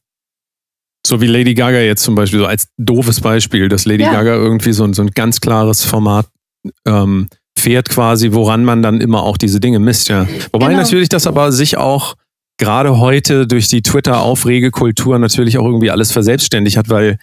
[1.07, 4.13] So wie Lady Gaga jetzt zum Beispiel, so als doofes Beispiel, dass Lady Ja.
[4.13, 6.27] Gaga irgendwie so, ein- so ein ganz klares Format
[6.87, 10.27] ähm, fährt quasi, woran man dann immer auch diese Dinge misst, ja.
[10.53, 10.79] Wobei Genau.
[10.81, 12.15] natürlich das aber sich auch
[12.59, 17.19] gerade heute durch die Twitter-Aufregekultur natürlich auch irgendwie alles verselbstständigt hat, weil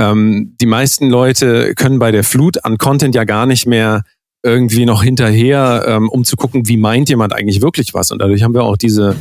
[0.00, 4.02] ähm, die meisten Leute können bei der Flut an Content ja gar nicht mehr
[4.42, 8.10] irgendwie noch hinterher, ähm, um zu gucken, wie meint jemand eigentlich wirklich was.
[8.10, 9.14] Und dadurch haben wir auch diese,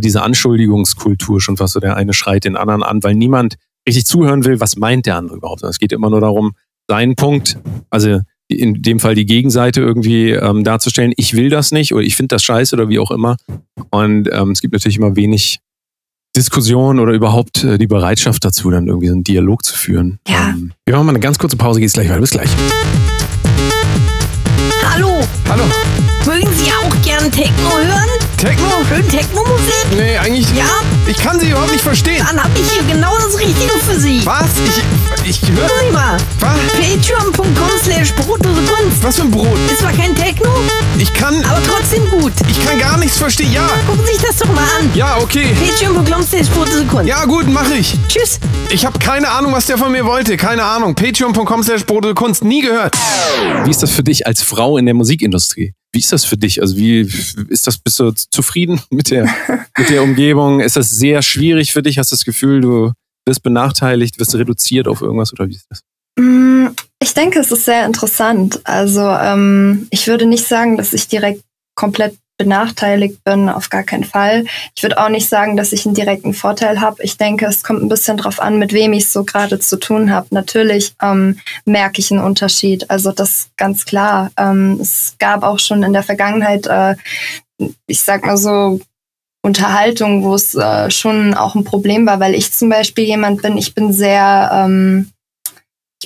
[0.00, 3.56] diese Anschuldigungskultur schon fast so, der eine schreit den anderen an, weil niemand
[3.88, 5.62] richtig zuhören will, was meint der andere überhaupt.
[5.62, 6.52] Es geht immer nur darum,
[6.88, 7.58] seinen Punkt,
[7.90, 12.16] also in dem Fall die Gegenseite irgendwie ähm, darzustellen, ich will das nicht oder ich
[12.16, 13.36] finde das scheiße oder wie auch immer.
[13.90, 15.58] Und ähm, es gibt natürlich immer wenig
[16.36, 20.20] Diskussion oder überhaupt äh, die Bereitschaft dazu, dann irgendwie so einen Dialog zu führen.
[20.28, 20.50] Ja.
[20.50, 22.20] Ähm, wir machen mal eine ganz kurze Pause, geht's gleich weiter.
[22.20, 22.50] Bis gleich.
[24.84, 25.64] Hallo, Hallo.
[26.26, 28.10] Mögen Sie auch gern Techno hören?
[28.36, 28.66] Techno?
[28.88, 29.86] Schön Techno-Musik?
[29.96, 30.46] Nee, eigentlich.
[30.54, 30.64] Ja,
[31.06, 32.24] Ich kann sie überhaupt nicht verstehen.
[32.28, 34.20] dann habe ich hier genau das Richtige für Sie.
[34.26, 34.44] Was?
[35.24, 35.68] Ich, ich höre.
[35.68, 36.58] Sie mal, Was?
[36.72, 39.02] patreon.com slash brotlose Kunst.
[39.02, 39.56] Was für ein Brot?
[39.70, 40.50] Ist zwar kein Techno,
[40.98, 41.42] Ich kann.
[41.44, 42.32] aber trotzdem gut.
[42.48, 43.52] Ich kann gar nichts verstehen.
[43.52, 43.68] Ja.
[43.86, 44.90] Gucken Sie sich das doch mal an.
[44.94, 45.46] Ja, okay.
[45.66, 47.08] Patreon.com slash brotlose Kunst.
[47.08, 47.94] Ja, gut, mache ich.
[48.08, 48.38] Tschüss.
[48.70, 50.36] Ich habe keine Ahnung, was der von mir wollte.
[50.36, 50.94] Keine Ahnung.
[50.94, 52.44] Patreon.com slash Brote Kunst.
[52.44, 52.94] Nie gehört.
[53.64, 55.72] Wie ist das für dich als Frau in der Musikindustrie?
[55.96, 56.60] Wie ist das für dich?
[56.60, 57.10] Also wie
[57.48, 59.34] ist das, bist du zufrieden mit der,
[59.78, 60.60] mit der Umgebung?
[60.60, 61.96] Ist das sehr schwierig für dich?
[61.96, 62.92] Hast du das Gefühl, du
[63.24, 65.80] wirst benachteiligt, wirst reduziert auf irgendwas oder wie ist das?
[66.18, 66.66] Mm,
[67.02, 68.60] Ich denke, es ist sehr interessant.
[68.64, 71.40] Also ähm, ich würde nicht sagen, dass ich direkt
[71.74, 74.44] komplett benachteiligt bin, auf gar keinen Fall.
[74.74, 77.02] Ich würde auch nicht sagen, dass ich einen direkten Vorteil habe.
[77.02, 80.10] Ich denke, es kommt ein bisschen drauf an, mit wem ich so gerade zu tun
[80.10, 80.26] habe.
[80.30, 82.90] Natürlich ähm, merke ich einen Unterschied.
[82.90, 84.30] Also das ganz klar.
[84.38, 86.96] Ähm, es gab auch schon in der Vergangenheit, äh,
[87.86, 88.80] ich sag mal so,
[89.46, 93.56] Unterhaltung, wo es äh, schon auch ein Problem war, weil ich zum Beispiel jemand bin,
[93.56, 95.12] ich bin sehr, ähm,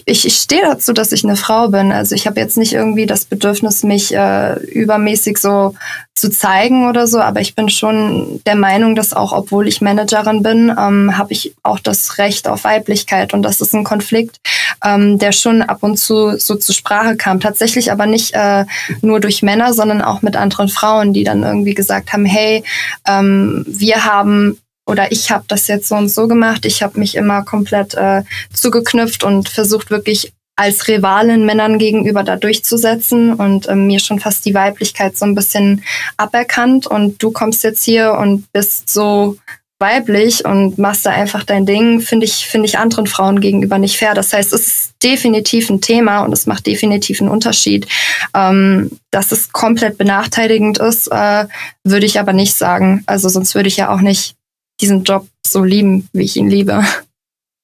[0.04, 1.92] ich, ich stehe dazu, dass ich eine Frau bin.
[1.92, 5.74] Also ich habe jetzt nicht irgendwie das Bedürfnis, mich äh, übermäßig so
[6.14, 10.42] zu zeigen oder so, aber ich bin schon der Meinung, dass auch, obwohl ich Managerin
[10.42, 14.36] bin, ähm, habe ich auch das Recht auf Weiblichkeit und das ist ein Konflikt,
[14.84, 17.40] ähm, der schon ab und zu so zur Sprache kam.
[17.40, 18.66] Tatsächlich aber nicht äh,
[19.00, 22.64] nur durch Männer, sondern auch mit anderen Frauen, die dann irgendwie gesagt haben, hey,
[23.08, 24.58] ähm, wir haben
[24.90, 26.66] oder ich habe das jetzt so und so gemacht.
[26.66, 28.22] Ich habe mich immer komplett äh,
[28.52, 34.44] zugeknüpft und versucht wirklich als Rivalin Männern gegenüber da durchzusetzen und ähm, mir schon fast
[34.44, 35.82] die Weiblichkeit so ein bisschen
[36.18, 36.86] aberkannt.
[36.86, 39.38] Und du kommst jetzt hier und bist so
[39.78, 43.96] weiblich und machst da einfach dein Ding, finde ich, finde ich anderen Frauen gegenüber nicht
[43.96, 44.12] fair.
[44.12, 47.86] Das heißt, es ist definitiv ein Thema und es macht definitiv einen Unterschied.
[48.34, 51.46] Ähm, dass es komplett benachteiligend ist, äh,
[51.84, 53.02] würde ich aber nicht sagen.
[53.06, 54.34] Also sonst würde ich ja auch nicht
[54.80, 56.84] diesen Job so lieben, wie ich ihn liebe.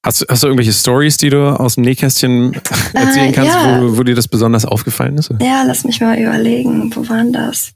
[0.05, 2.53] Hast, du- hast du irgendwelche Stories, die du aus dem Nähkästchen
[2.93, 3.81] erzählen Äh, kannst, ja.
[3.81, 5.31] wo, wo dir das besonders aufgefallen ist?
[5.41, 6.95] Ja, lass mich mal überlegen.
[6.95, 7.71] Wo waren das?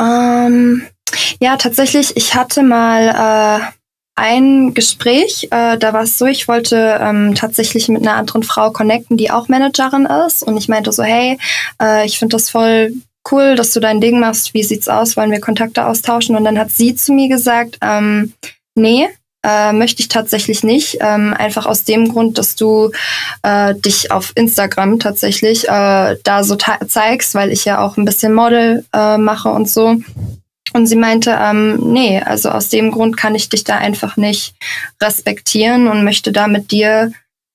[0.00, 0.82] Ähm,
[1.40, 3.64] ja, tatsächlich, ich hatte mal äh,
[4.16, 8.70] ein Gespräch, äh, da war es so, ich wollte ähm, tatsächlich mit einer anderen Frau
[8.70, 10.42] connecten, die auch Managerin ist.
[10.42, 11.38] Und ich meinte so, hey,
[11.80, 12.92] äh, ich finde das voll
[13.30, 14.52] cool, dass du dein Ding machst.
[14.52, 15.16] Wie sieht's aus?
[15.16, 16.34] Wollen wir Kontakte austauschen?
[16.34, 18.32] Und dann hat sie zu mir gesagt, ähm,
[18.74, 19.08] nee,
[19.44, 20.98] äh, möchte ich tatsächlich nicht.
[21.00, 22.90] Ähm, einfach aus dem Grund, dass du
[23.42, 28.34] äh, dich auf Instagram tatsächlich äh, da so zeigst, weil ich ja auch ein bisschen
[28.34, 29.96] Model äh, mache und so.
[30.74, 34.54] Und sie meinte, ähm, nee, also aus dem Grund kann ich dich da einfach nicht
[35.02, 37.12] respektieren und möchte da mit dir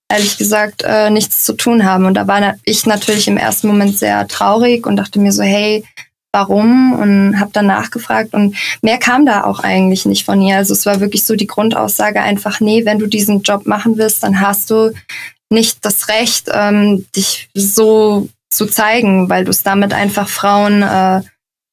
[0.10, 2.06] ehrlich gesagt äh, nichts zu tun haben.
[2.06, 5.84] Und da war ich natürlich im ersten Moment sehr traurig und dachte mir so, hey,
[6.32, 6.94] warum?
[6.94, 10.58] Und habe dann nachgefragt und mehr kam da auch eigentlich nicht von ihr.
[10.58, 14.24] Also es war wirklich so die Grundaussage einfach, nee, wenn du diesen Job machen willst,
[14.24, 14.92] dann hast du
[15.50, 21.22] nicht das Recht, ähm, dich so zu zeigen, weil du es damit einfach Frauen äh,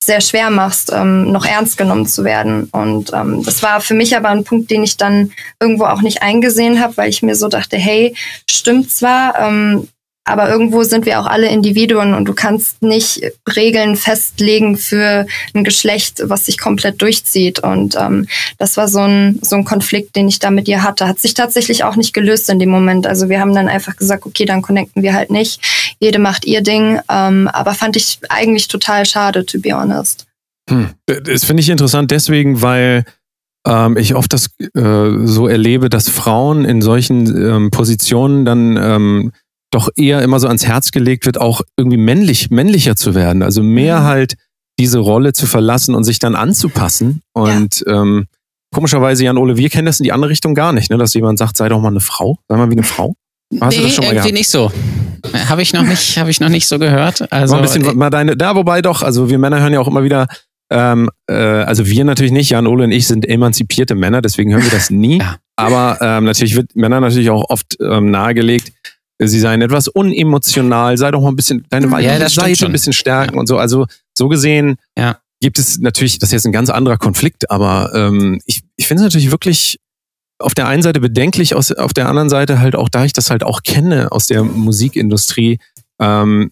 [0.04, 2.68] sehr schwer machst, ähm, noch ernst genommen zu werden.
[2.72, 6.22] Und ähm, das war für mich aber ein Punkt, den ich dann irgendwo auch nicht
[6.22, 8.14] eingesehen habe, weil ich mir so dachte, hey,
[8.48, 9.88] stimmt zwar, ähm,
[10.24, 13.20] aber irgendwo sind wir auch alle Individuen und du kannst nicht
[13.54, 17.58] Regeln festlegen für ein Geschlecht, was sich komplett durchzieht.
[17.58, 18.26] Und ähm,
[18.58, 21.06] das war so ein, so ein Konflikt, den ich da mit ihr hatte.
[21.06, 23.06] Hat sich tatsächlich auch nicht gelöst in dem Moment.
[23.06, 25.60] Also wir haben dann einfach gesagt, okay, dann connecten wir halt nicht.
[26.00, 27.00] Jede macht ihr Ding.
[27.10, 30.26] Ähm, aber fand ich eigentlich total schade, to be honest.
[30.70, 30.90] Hm.
[31.06, 33.04] Das finde ich interessant deswegen, weil
[33.66, 39.32] ähm, ich oft das äh, so erlebe, dass Frauen in solchen ähm, Positionen dann ähm,
[39.74, 43.42] doch eher immer so ans Herz gelegt wird, auch irgendwie männlich, männlicher zu werden.
[43.42, 44.04] Also mehr Mhm.
[44.04, 44.34] halt
[44.78, 47.22] diese Rolle zu verlassen und sich dann anzupassen.
[47.32, 48.26] Und ähm,
[48.72, 50.98] komischerweise, Jan Ole, wir kennen das in die andere Richtung gar nicht, ne?
[50.98, 53.14] dass jemand sagt, sei doch mal eine Frau, sei mal wie eine Frau.
[53.60, 54.34] Hast du nee, das schon mal irgendwie gehabt?
[54.34, 54.72] nicht so.
[55.48, 57.30] Habe ich noch nicht, habe ich noch nicht so gehört.
[57.32, 59.88] Also mal ein bisschen mal deine, da wobei doch, also wir Männer hören ja auch
[59.88, 60.26] immer wieder,
[60.70, 64.64] ähm, äh, also wir natürlich nicht, Jan Ole und ich sind emanzipierte Männer, deswegen hören
[64.64, 65.18] wir das nie.
[65.18, 65.36] Ja.
[65.56, 68.72] Aber ähm, natürlich wird Männern natürlich auch oft ähm, nahegelegt,
[69.28, 72.66] sie seien etwas unemotional, sei doch mal ein bisschen, deine weibliche Ja, das Seite schon.
[72.68, 73.58] ein bisschen stärken und so.
[73.58, 75.18] Also so gesehen Ja.
[75.40, 79.02] gibt es natürlich, das ist jetzt ein ganz anderer Konflikt, aber ähm, ich, ich finde
[79.02, 79.78] es natürlich wirklich
[80.38, 83.30] auf der einen Seite bedenklich, aus, auf der anderen Seite halt auch, da ich das
[83.30, 85.58] halt auch kenne aus der Musikindustrie,
[86.00, 86.50] ähm,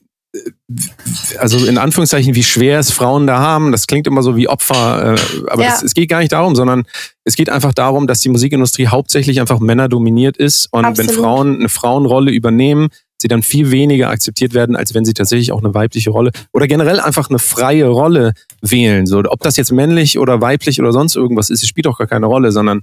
[1.39, 3.73] also in Anführungszeichen, wie schwer es Frauen da haben.
[3.73, 5.71] Das klingt immer so wie Opfer, äh, aber Ja.
[5.71, 6.85] das, es geht gar nicht darum, sondern
[7.25, 11.11] es geht einfach darum, dass die Musikindustrie hauptsächlich einfach männerdominiert ist und Absolut.
[11.11, 12.89] wenn Frauen eine Frauenrolle übernehmen,
[13.21, 16.67] sie dann viel weniger akzeptiert werden, als wenn sie tatsächlich auch eine weibliche Rolle oder
[16.67, 19.07] generell einfach eine freie Rolle wählen.
[19.07, 22.09] So, ob das jetzt männlich oder weiblich oder sonst irgendwas ist, es spielt doch gar
[22.09, 22.83] keine Rolle, sondern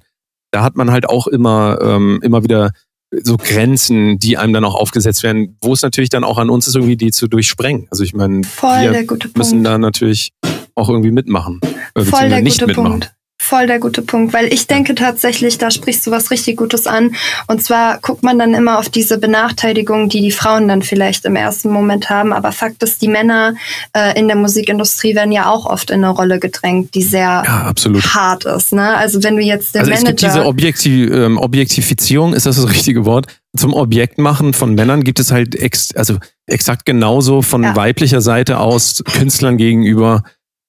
[0.52, 2.72] da hat man halt auch immer, ähm, immer wieder
[3.12, 6.68] so Grenzen, die einem dann auch aufgesetzt werden, wo es natürlich dann auch an uns
[6.68, 7.88] ist, irgendwie die zu durchsprengen.
[7.90, 9.66] Also ich meine, wir müssen Punkt.
[9.66, 10.34] da natürlich
[10.76, 11.60] auch irgendwie mitmachen.
[11.96, 12.92] Äh, Voll der nicht gute mitmachen.
[12.92, 13.14] Punkt.
[13.50, 17.16] Voll der gute Punkt, weil ich denke tatsächlich, da sprichst du was richtig Gutes an.
[17.48, 21.36] Und zwar guckt man dann immer auf diese Benachteiligung, die die Frauen dann vielleicht im
[21.36, 22.32] ersten Moment haben.
[22.32, 23.56] Aber Fakt ist, die Männer
[23.94, 27.74] äh, in der Musikindustrie werden ja auch oft in eine Rolle gedrängt, die sehr Ja,
[28.14, 28.72] hart ist.
[28.72, 28.96] Ne?
[28.96, 32.58] Also wenn du jetzt der Also es gibt diese Manager, Objekti ähm, Objektifizierung, ist das
[32.58, 33.26] das richtige Wort?
[33.58, 37.76] Zum Objektmachen von Männern gibt es halt ex also exakt genauso von Ja.
[37.76, 40.22] weiblicher Seite aus Künstlern gegenüber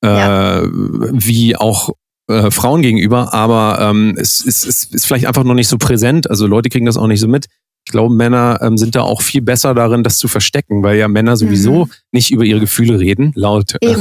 [0.03, 0.63] äh, Ja.
[0.65, 1.91] wie auch
[2.31, 6.31] äh, Frauen gegenüber, aber ähm, es, es, es ist vielleicht einfach noch nicht so präsent.
[6.31, 7.47] Also Leute kriegen das auch nicht so mit.
[7.87, 11.09] Ich glaube, Männer ähm, sind da auch viel besser darin, das zu verstecken, weil ja
[11.09, 13.97] Männer sowieso nicht über ihre Gefühle reden, laut äh,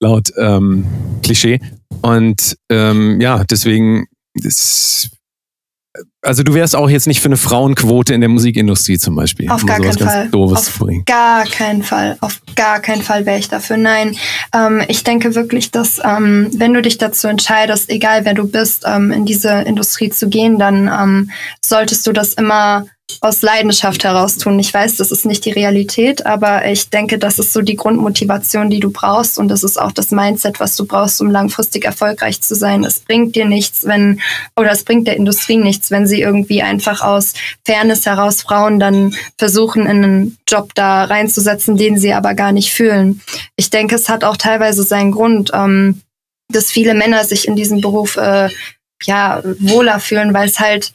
[0.00, 0.84] laut ähm,
[1.22, 1.60] Klischee.
[2.02, 5.10] Und ähm, ja, deswegen ist,
[6.22, 9.50] also du wärst auch jetzt nicht für eine Frauenquote in der Musikindustrie zum Beispiel.
[9.50, 10.28] Auf um gar keinen Fall.
[10.32, 13.76] Auf gar keinen Fall, auf gar keinen Fall wäre ich dafür.
[13.76, 14.16] Nein,
[14.54, 18.84] ähm, ich denke wirklich, dass ähm, wenn du dich dazu entscheidest, egal wer du bist,
[18.86, 21.30] ähm, in diese Industrie zu gehen, dann ähm,
[21.64, 22.86] solltest du das immer
[23.20, 24.58] aus Leidenschaft heraus tun.
[24.58, 28.70] Ich weiß, das ist nicht die Realität, aber ich denke, das ist so die Grundmotivation,
[28.70, 32.40] die du brauchst und das ist auch das Mindset, was du brauchst, um langfristig erfolgreich
[32.40, 32.84] zu sein.
[32.84, 34.20] Es bringt dir nichts, wenn
[34.56, 39.14] oder es bringt der Industrie nichts, wenn sie irgendwie einfach aus Fairness heraus Frauen dann
[39.38, 43.20] versuchen, in einen Job da reinzusetzen, den sie aber gar nicht fühlen.
[43.56, 46.02] Ich denke, es hat auch teilweise seinen Grund, ähm,
[46.48, 48.48] dass viele Männer sich in diesem Beruf äh,
[49.04, 50.92] ja wohler fühlen, weil es halt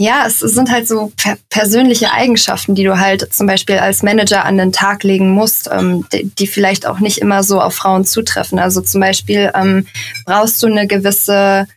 [0.00, 4.46] ja, es sind halt so per persönliche Eigenschaften, die du halt zum Beispiel als Manager
[4.46, 8.06] an den Tag legen musst, ähm, die, die vielleicht auch nicht immer so auf Frauen
[8.06, 8.58] zutreffen.
[8.58, 9.86] Also zum Beispiel ähm,
[10.24, 11.68] brauchst du eine gewisse,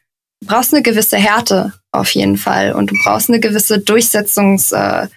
[0.45, 5.11] brauchst eine gewisse Härte auf jeden Fall und du brauchst eine gewisse Durchsetzungskraft.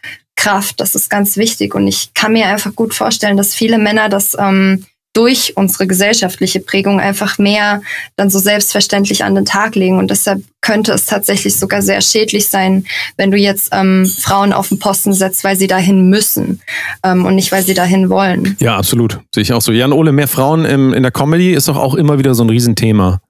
[0.45, 4.09] Äh, das ist ganz wichtig und ich kann mir einfach gut vorstellen, dass viele Männer
[4.09, 4.85] das ähm,
[5.17, 7.81] durch unsere gesellschaftliche Prägung einfach mehr
[8.17, 9.99] dann so selbstverständlich an den Tag legen.
[9.99, 12.85] Und deshalb könnte es tatsächlich sogar sehr schädlich sein,
[13.17, 16.61] wenn du jetzt ähm, Frauen auf den Posten setzt, weil sie dahin müssen
[17.03, 18.57] ähm, und nicht, weil sie dahin wollen.
[18.61, 19.21] Ja, absolut.
[19.35, 19.73] Sehe ich auch so.
[19.73, 22.51] Jan Ole, mehr Frauen im, in der Comedy ist doch auch immer wieder so ein
[22.51, 23.21] Riesenthema.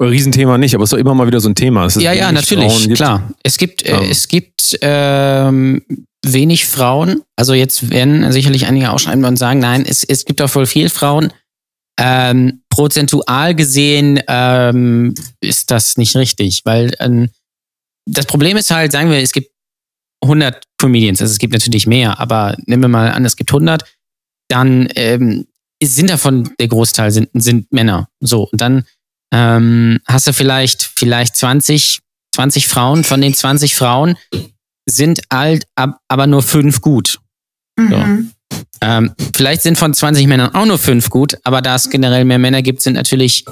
[0.00, 1.88] Riesenthema nicht, aber es ist doch immer mal wieder so ein Thema.
[1.98, 2.96] Ja, ja, natürlich, gibt.
[2.96, 3.30] klar.
[3.42, 4.02] Es gibt, äh, Ja.
[4.02, 5.82] es gibt ähm,
[6.24, 7.22] wenig Frauen.
[7.36, 10.88] Also jetzt werden sicherlich einige ausschreiben und sagen, nein, es, es gibt auch voll viel
[10.88, 11.32] Frauen.
[11.98, 17.28] Ähm, prozentual gesehen ähm, ist das nicht richtig, weil ähm,
[18.06, 19.50] das Problem ist halt, sagen wir, es gibt
[20.22, 23.84] 100 Comedians, also es gibt natürlich mehr, aber nehmen wir mal an, es gibt 100,
[24.48, 25.46] dann ähm,
[25.82, 28.08] sind davon der Großteil sind, sind Männer.
[28.20, 28.84] So, und dann
[29.32, 32.00] ähm, hast du vielleicht, vielleicht 20,
[32.34, 34.16] 20 Frauen, von den 20 Frauen
[34.88, 37.18] sind alt, ab, aber nur fünf gut.
[37.76, 38.32] Mhm.
[38.80, 42.38] Ähm, vielleicht sind von 20 Männern auch nur fünf gut, aber da es generell mehr
[42.38, 43.44] Männer gibt, sind natürlich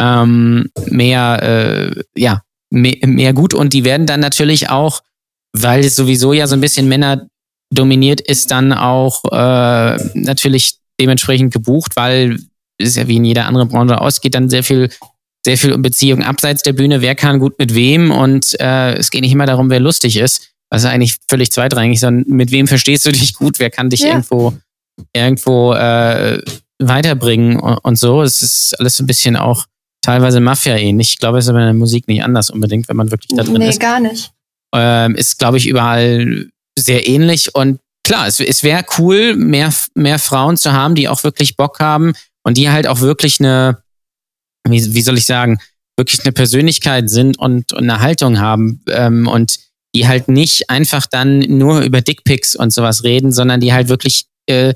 [0.00, 5.02] ähm, mehr, äh, ja, mehr, mehr gut und die werden dann natürlich auch,
[5.52, 7.26] weil es sowieso ja so ein bisschen Männer
[7.72, 12.38] dominiert ist, dann auch äh, natürlich dementsprechend gebucht, weil
[12.78, 14.90] es ja wie in jeder anderen Branche ausgeht, dann sehr viel
[15.44, 19.10] sehr viel um Beziehungen abseits der Bühne, wer kann gut mit wem und äh, es
[19.10, 23.06] geht nicht immer darum, wer lustig ist, was eigentlich völlig zweitrangig, sondern mit wem verstehst
[23.06, 24.08] du dich gut, wer kann dich Ja.
[24.08, 24.54] irgendwo
[25.14, 26.42] irgendwo äh,
[26.78, 28.22] weiterbringen und, und so.
[28.22, 29.66] Es ist alles ein bisschen auch
[30.02, 31.12] teilweise Mafia-ähnlich.
[31.12, 33.42] Ich glaube, es ist aber in der Musik nicht anders unbedingt, wenn man wirklich da
[33.42, 33.80] drin nee, ist.
[33.80, 34.30] gar nicht.
[34.74, 36.48] Ähm, ist, glaube ich, überall
[36.78, 41.24] sehr ähnlich und klar, es, es wäre cool, mehr, mehr Frauen zu haben, die auch
[41.24, 42.12] wirklich Bock haben
[42.44, 43.82] und die halt auch wirklich eine,
[44.68, 45.58] wie, wie soll ich sagen,
[45.96, 49.58] wirklich eine Persönlichkeit sind und, und eine Haltung haben ähm, und
[49.94, 54.26] die halt nicht einfach dann nur über Dickpics und sowas reden, sondern die halt wirklich
[54.46, 54.72] äh,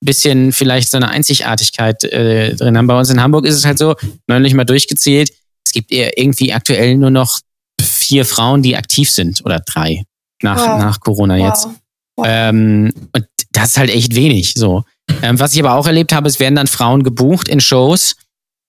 [0.00, 2.86] bisschen vielleicht so eine Einzigartigkeit äh, drin haben.
[2.86, 5.30] Bei uns in Hamburg ist es halt so, neulich mal durchgezählt,
[5.64, 7.40] es gibt eher irgendwie aktuell nur noch
[7.80, 10.04] vier Frauen, die aktiv sind oder drei
[10.42, 10.78] nach, Wow.
[10.80, 11.68] nach Corona jetzt.
[12.16, 12.26] Wow.
[12.28, 14.54] Ähm, und das ist halt echt wenig.
[14.54, 14.84] So.
[15.22, 18.16] Ähm, was ich aber auch erlebt habe, es werden dann Frauen gebucht in Shows,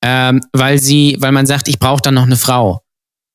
[0.04, 2.82] ähm, weil sie, weil man sagt, ich brauche dann noch eine Frau.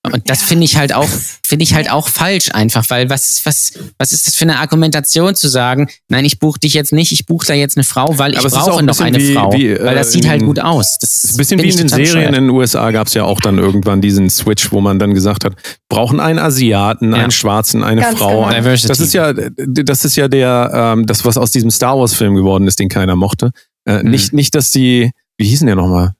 [0.06, 0.46] Und das Ja.
[0.48, 1.08] finde ich halt auch,
[1.46, 5.34] finde ich halt auch falsch einfach, weil was, was, was ist das für eine Argumentation
[5.34, 8.32] zu sagen, nein, ich buche dich jetzt nicht, ich buche da jetzt eine Frau, weil
[8.32, 9.50] ich Aber auch brauche ein noch eine wie- Frau.
[9.54, 10.98] wie, weil das äh, sieht halt gut aus.
[11.00, 12.28] Das ist ein bisschen wie ich in den Serien bescheuert.
[12.28, 15.46] in den USA gab es ja auch dann irgendwann diesen Switch, wo man dann gesagt
[15.46, 15.54] hat,
[15.88, 17.22] brauchen einen Asiaten, Ja.
[17.22, 18.44] einen Schwarzen, eine Ganz Frau.
[18.44, 18.50] genau.
[18.54, 18.88] Diversity.
[18.88, 22.34] Das ist ja, das ist ja der, ähm, das was aus diesem Star Wars Film
[22.34, 23.52] geworden ist, den keiner mochte.
[23.86, 24.10] Äh, Mhm.
[24.10, 26.12] Nicht, nicht, dass die, wie hießen der nochmal?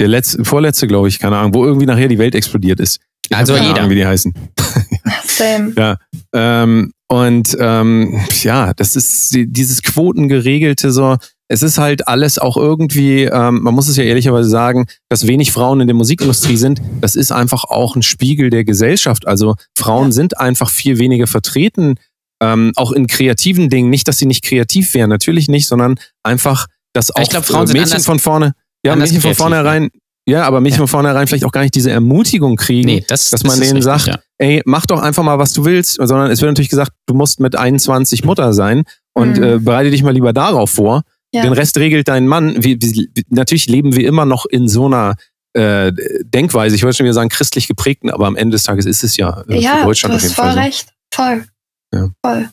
[0.00, 2.98] Der letzte, vorletzte, glaube ich, keine Ahnung, wo irgendwie nachher die Welt explodiert ist.
[3.28, 3.78] Ich Also keine jeder.
[3.80, 4.34] Ahnung, wie die heißen.
[5.26, 5.98] Same.
[6.34, 11.16] Ähm, und ähm, ja, das ist die- dieses Quotengeregelte so.
[11.48, 15.50] Es ist halt alles auch irgendwie, ähm, man muss es ja ehrlicherweise sagen, dass wenig
[15.50, 16.80] Frauen in der Musikindustrie sind.
[17.00, 19.26] Das ist einfach auch ein Spiegel der Gesellschaft.
[19.26, 21.96] Also Frauen sind einfach viel weniger vertreten,
[22.40, 23.90] ähm, auch in kreativen Dingen.
[23.90, 27.64] Nicht, dass sie nicht kreativ wären, natürlich nicht, sondern einfach, dass auch Ich glaub, Frauen
[27.64, 28.52] äh, sind Mädchen anders- von vorne,
[28.84, 29.90] ja, Mädchen von kreativ, vornherein,
[30.26, 30.86] ja, aber Mädchen Ja.
[30.86, 33.70] von vornherein vielleicht auch gar nicht diese Ermutigung kriegen, Nee, das, dass das man ist
[33.70, 34.18] denen richtig, sagt, ja.
[34.38, 37.40] ey, mach doch einfach mal, was du willst, sondern es wird natürlich gesagt, du musst
[37.40, 39.42] mit 21 Mutter sein und Mhm.
[39.42, 41.02] äh, bereite dich mal lieber darauf vor.
[41.32, 41.42] Ja.
[41.42, 42.62] Den Rest regelt dein Mann.
[42.62, 45.14] Wir, wir, natürlich leben wir immer noch in so einer
[45.52, 45.92] äh,
[46.24, 49.16] Denkweise, ich wollte schon wieder sagen, christlich geprägten, aber am Ende des Tages ist es
[49.16, 50.60] ja äh, Ja, für du Deutschland auf hast jeden voll Fall so.
[50.60, 50.88] recht.
[51.12, 51.44] Voll.
[51.92, 52.08] Ja.
[52.24, 52.48] Voll.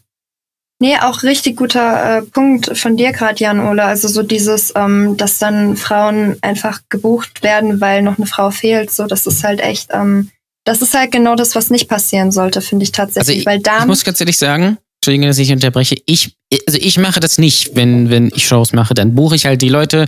[0.79, 3.83] Nee, auch richtig guter äh, Punkt von dir gerade, Jan Ole.
[3.83, 8.91] Also so dieses, ähm, dass dann Frauen einfach gebucht werden, weil noch eine Frau fehlt.
[8.91, 10.29] So, das ist halt echt, ähm,
[10.65, 13.27] das ist halt genau das, was nicht passieren sollte, finde ich tatsächlich.
[13.27, 16.35] Also ich, weil da ich muss ganz ehrlich sagen, Entschuldigung, dass ich unterbreche, ich,
[16.67, 19.69] also ich mache das nicht, wenn, wenn ich Shows mache, dann buche ich halt die
[19.69, 20.07] Leute,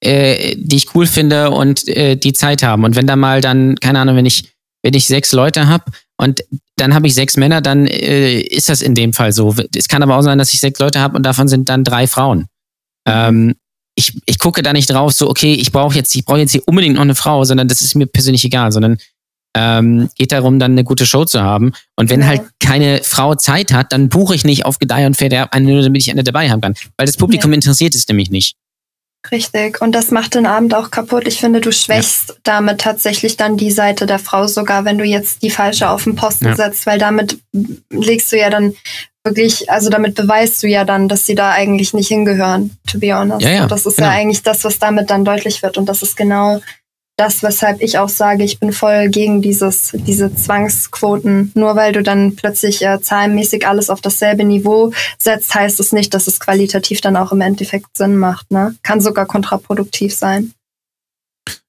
[0.00, 2.84] äh, die ich cool finde und äh, die Zeit haben.
[2.84, 4.52] Und wenn da mal dann, keine Ahnung, wenn ich,
[4.82, 5.84] wenn ich sechs Leute habe
[6.18, 6.42] und
[6.76, 9.54] dann habe ich sechs Männer, dann äh, ist das in dem Fall so.
[9.74, 12.06] Es kann aber auch sein, dass ich sechs Leute habe und davon sind dann drei
[12.06, 12.46] Frauen.
[13.06, 13.54] Ähm,
[13.94, 16.62] ich, ich gucke da nicht drauf, so, okay, ich brauche jetzt, ich brauche jetzt hier
[16.66, 18.98] unbedingt noch eine Frau, sondern das ist mir persönlich egal, sondern
[19.56, 21.72] ähm, geht darum, dann eine gute Show zu haben.
[21.96, 22.26] Und wenn Ja.
[22.26, 25.82] halt keine Frau Zeit hat, dann buche ich nicht auf Gedeih und Verderb eine, nur
[25.82, 26.74] damit ich eine dabei haben kann.
[26.98, 28.56] Weil das Publikum interessiert es nämlich nicht.
[29.30, 29.80] Richtig.
[29.80, 31.26] Und das macht den Abend auch kaputt.
[31.26, 35.42] Ich finde, du schwächst damit tatsächlich dann die Seite der Frau sogar, wenn du jetzt
[35.42, 36.56] die falsche auf den Posten Ja.
[36.56, 37.38] setzt, weil damit
[37.90, 38.74] legst du ja dann
[39.24, 43.12] wirklich, also damit beweist du ja dann, dass sie da eigentlich nicht hingehören, to be
[43.12, 43.42] honest.
[43.42, 44.08] Ja, ja, Und das ist genau.
[44.08, 45.76] ja eigentlich das, was damit dann deutlich wird.
[45.78, 46.60] Und das ist genau
[47.16, 51.50] das, weshalb ich auch sage, ich bin voll gegen dieses, diese Zwangsquoten.
[51.54, 56.12] Nur weil du dann plötzlich äh, zahlenmäßig alles auf dasselbe Niveau setzt, heißt es nicht,
[56.12, 58.50] dass es qualitativ dann auch im Endeffekt Sinn macht.
[58.50, 58.74] Ne?
[58.82, 60.52] Kann sogar kontraproduktiv sein.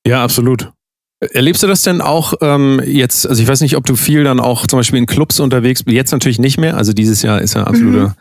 [0.06, 0.72] Ja, absolut.
[1.20, 4.40] Erlebst du das denn auch ähm, jetzt, also ich weiß nicht, ob du viel dann
[4.40, 7.56] auch zum Beispiel in Clubs unterwegs bist, jetzt natürlich nicht mehr, also dieses Jahr ist
[7.56, 8.16] ja absolute,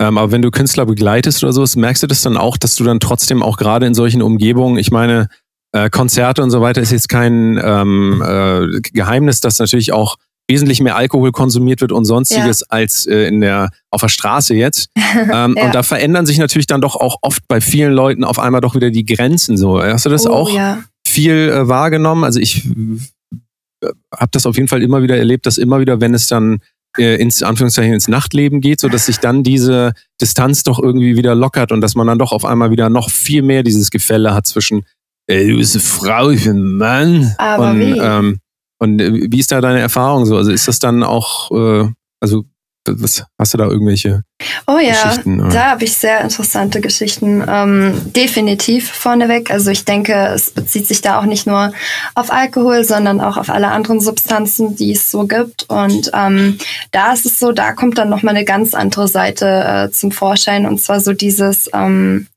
[0.00, 2.84] ähm, aber wenn du Künstler begleitest oder so, merkst du das dann auch, dass du
[2.84, 5.28] dann trotzdem auch gerade in solchen Umgebungen, ich meine,
[5.72, 10.16] äh, Konzerte und so weiter ist jetzt kein ähm, äh, Geheimnis, dass natürlich auch
[10.50, 14.90] wesentlich mehr Alkohol konsumiert wird und sonstiges als äh, in der auf der Straße jetzt.
[15.14, 15.64] Ähm, Ja.
[15.64, 18.74] Und da verändern sich natürlich dann doch auch oft bei vielen Leuten auf einmal doch
[18.74, 19.82] wieder die Grenzen so.
[19.82, 20.82] Hast du das oh, auch Ja.
[21.06, 22.24] viel äh, wahrgenommen.
[22.24, 26.12] Also ich äh, habe das auf jeden Fall immer wieder erlebt, dass immer wieder, wenn
[26.14, 26.60] es dann
[26.98, 31.34] äh, ins Anführungszeichen ins Nachtleben geht, so dass sich dann diese Distanz doch irgendwie wieder
[31.34, 34.46] lockert und dass man dann doch auf einmal wieder noch viel mehr dieses Gefälle hat
[34.46, 34.84] zwischen
[35.28, 37.34] äh, du bist eine Frau, ich bin ein Mann.
[37.38, 37.98] Aber und wie?
[37.98, 38.40] ähm,
[38.78, 40.36] und äh, wie ist da deine Erfahrung so?
[40.36, 41.88] Also ist das dann auch, äh,
[42.20, 42.44] also
[42.86, 44.22] Was, hast du da irgendwelche
[44.66, 45.16] Oh ja,
[45.50, 47.44] da habe ich sehr interessante Geschichten.
[47.46, 49.50] Ähm, definitiv vorneweg.
[49.50, 51.72] Also ich denke, es bezieht sich da auch nicht nur
[52.14, 55.68] auf Alkohol, sondern auch auf alle anderen Substanzen, die es so gibt.
[55.68, 56.58] Und ähm,
[56.92, 60.64] da ist es so, da kommt dann nochmal eine ganz andere Seite äh, zum Vorschein.
[60.64, 62.28] Und zwar so dieses, ähm,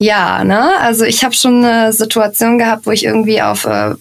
[0.00, 0.78] ja, ne?
[0.80, 3.94] Also ich habe schon eine Situation gehabt, wo ich irgendwie auf äh,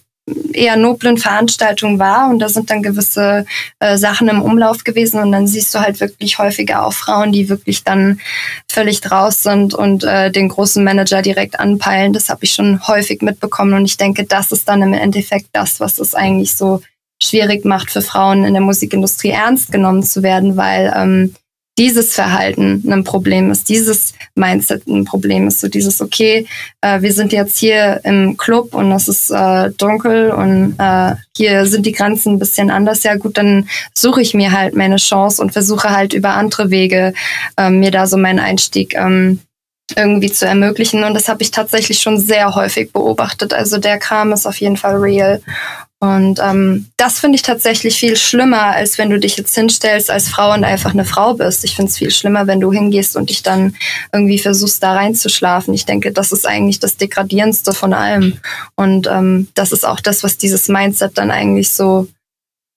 [0.53, 3.45] eher noblen Veranstaltungen war und da sind dann gewisse
[3.79, 7.49] äh, Sachen im Umlauf gewesen und dann siehst du halt wirklich häufiger auch Frauen, die
[7.49, 8.19] wirklich dann
[8.71, 12.13] völlig draus sind und äh, den großen Manager direkt anpeilen.
[12.13, 15.79] Das habe ich schon häufig mitbekommen und ich denke, das ist dann im Endeffekt das,
[15.79, 16.81] was es eigentlich so
[17.21, 21.35] schwierig macht für Frauen in der Musikindustrie ernst genommen zu werden, weil ähm,
[21.77, 26.47] dieses Verhalten ein Problem ist, dieses Mindset ein Problem ist, so dieses, okay,
[26.81, 31.65] äh, wir sind jetzt hier im Club und es ist äh, dunkel und äh, hier
[31.65, 35.41] sind die Grenzen ein bisschen anders, ja gut, dann suche ich mir halt meine Chance
[35.41, 37.13] und versuche halt über andere Wege
[37.57, 39.39] äh, mir da so meinen Einstieg ähm,
[39.95, 41.03] irgendwie zu ermöglichen.
[41.03, 43.53] Und das habe ich tatsächlich schon sehr häufig beobachtet.
[43.53, 45.41] Also der Kram ist auf jeden Fall real.
[46.03, 50.27] Und ähm, das finde ich tatsächlich viel schlimmer, als wenn du dich jetzt hinstellst als
[50.27, 51.63] Frau und einfach eine Frau bist.
[51.63, 53.73] Ich finde es viel schlimmer, wenn du hingehst und dich dann
[54.11, 55.73] irgendwie versuchst, da reinzuschlafen.
[55.73, 58.33] Ich denke, das ist eigentlich das Degradierendste von allem.
[58.75, 62.09] Und ähm, das ist auch das, was dieses Mindset dann eigentlich so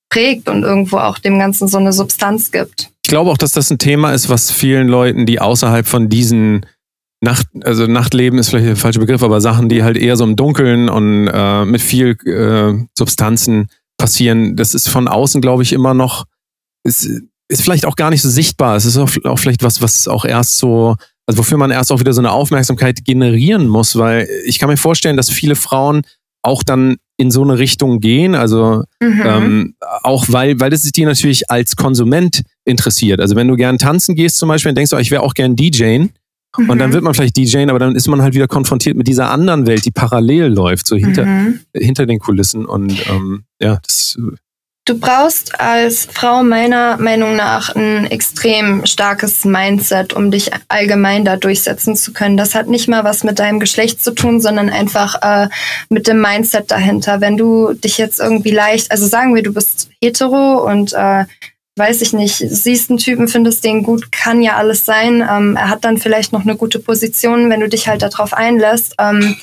[0.09, 2.91] prägt und irgendwo auch dem Ganzen so eine Substanz gibt.
[3.05, 6.65] Ich glaube auch, dass das ein Thema ist, was vielen Leuten, die außerhalb von diesen
[7.21, 10.37] Nacht, also Nachtleben ist vielleicht der falsche Begriff, aber Sachen, die halt eher so im
[10.37, 15.95] Dunkeln und äh, mit viel äh, Substanzen passieren, das ist von außen, glaube ich, immer
[15.95, 16.27] noch,
[16.85, 17.09] ist,
[17.49, 18.77] ist vielleicht auch gar nicht so sichtbar.
[18.77, 20.97] Es ist auch, auch vielleicht was, was auch erst so,
[21.27, 24.77] also wofür man erst auch wieder so eine Aufmerksamkeit generieren muss, weil ich kann mir
[24.77, 26.03] vorstellen, dass viele Frauen
[26.43, 29.23] auch dann in so eine Richtung gehen, also Mhm.
[29.25, 33.21] ähm, auch weil, weil das ist die natürlich als Konsument interessiert.
[33.21, 35.57] Also wenn du gern tanzen gehst zum Beispiel, dann denkst du, ich wäre auch gern
[35.57, 36.11] DJen.
[36.57, 36.95] Und dann Mhm.
[36.95, 39.85] wird man vielleicht DJen, aber dann ist man halt wieder konfrontiert mit dieser anderen Welt,
[39.85, 41.61] die parallel läuft, so hinter, Mhm.
[41.75, 42.65] hinter den Kulissen.
[42.67, 44.17] Und ähm, ja, das
[44.89, 51.35] Du brauchst als Frau meiner Meinung nach ein extrem starkes Mindset, um dich allgemein da
[51.35, 52.37] durchsetzen zu können.
[52.37, 55.49] Das hat nicht mal was mit deinem Geschlecht zu tun, sondern einfach äh,
[55.89, 57.21] mit dem Mindset dahinter.
[57.21, 61.25] Wenn du dich jetzt irgendwie leicht, also sagen wir, du bist hetero und äh,
[61.77, 65.27] weiß ich nicht, siehst einen Typen, findest den gut, kann ja alles sein.
[65.29, 68.95] Ähm, er hat dann vielleicht noch eine gute Position, wenn du dich halt darauf einlässt,
[68.99, 69.37] ähm,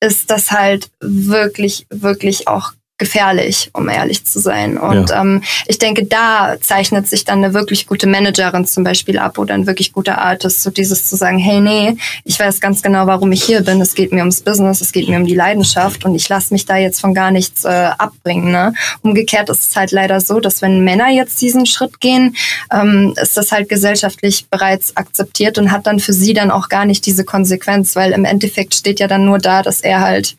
[0.00, 2.72] ist das halt wirklich, wirklich auch
[3.02, 4.78] gefährlich, um ehrlich zu sein.
[4.78, 9.38] Und ähm, ich denke, da zeichnet sich dann eine wirklich gute Managerin zum Beispiel ab
[9.38, 13.08] oder ein wirklich guter Artist, so dieses zu sagen, hey, nee, ich weiß ganz genau,
[13.08, 13.80] warum ich hier bin.
[13.80, 16.64] Es geht mir ums Business, es geht mir um die Leidenschaft und ich lasse mich
[16.64, 18.52] da jetzt von gar nichts äh, abbringen.
[18.52, 18.72] Ne?
[19.02, 22.36] Umgekehrt ist es halt leider so, dass wenn Männer jetzt diesen Schritt gehen,
[22.72, 26.84] ähm, ist das halt gesellschaftlich bereits akzeptiert und hat dann für sie dann auch gar
[26.84, 30.36] nicht diese Konsequenz, weil im Endeffekt steht ja dann nur da, dass er halt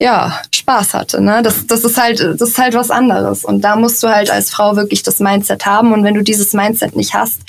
[0.00, 1.20] ja, Spaß hatte.
[1.20, 1.42] Ne?
[1.42, 3.44] Das, das, ist halt, das ist halt was anderes.
[3.44, 5.92] Und da musst du halt als Frau wirklich das Mindset haben.
[5.92, 7.42] Und wenn du dieses Mindset nicht hast,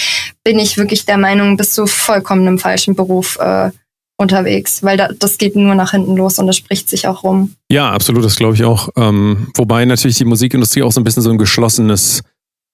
[0.44, 3.72] bin ich wirklich der Meinung, bist du vollkommen im falschen Beruf äh,
[4.18, 4.84] unterwegs.
[4.84, 7.56] Weil da, das geht nur nach hinten los und das spricht sich auch rum.
[7.70, 8.90] Ja, absolut, das glaube ich auch.
[8.96, 12.22] Ähm, wobei natürlich die Musikindustrie auch so ein bisschen so ein geschlossenes,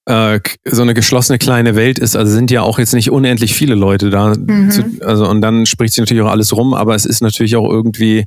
[0.06, 2.18] äh, so eine geschlossene kleine Welt ist.
[2.18, 4.36] Also sind ja auch jetzt nicht unendlich viele Leute da.
[4.36, 4.70] Mhm.
[4.70, 7.70] Zu, also und dann spricht sich natürlich auch alles rum, aber es ist natürlich auch
[7.72, 8.26] irgendwie,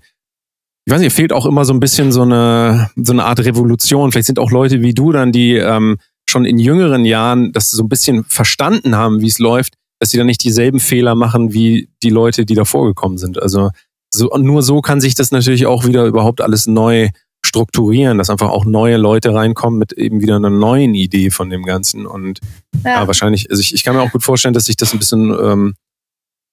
[0.86, 4.12] ich weiß nicht, fehlt auch immer so ein bisschen so eine, so eine Art Revolution.
[4.12, 7.82] Vielleicht sind auch Leute wie du dann, die ähm, schon in jüngeren Jahren das so
[7.82, 11.88] ein bisschen verstanden haben, wie es läuft, dass sie dann nicht dieselben Fehler machen wie
[12.02, 13.40] die Leute, die davor gekommen sind.
[13.40, 13.70] Also
[14.12, 17.08] so, und nur so kann sich das natürlich auch wieder überhaupt alles neu
[17.44, 21.64] strukturieren, dass einfach auch neue Leute reinkommen mit eben wieder einer neuen Idee von dem
[21.64, 22.06] Ganzen.
[22.06, 22.40] Und
[22.84, 24.98] ja, Ja, wahrscheinlich, also ich, ich kann mir auch gut vorstellen, dass sich das ein
[24.98, 25.74] bisschen ähm,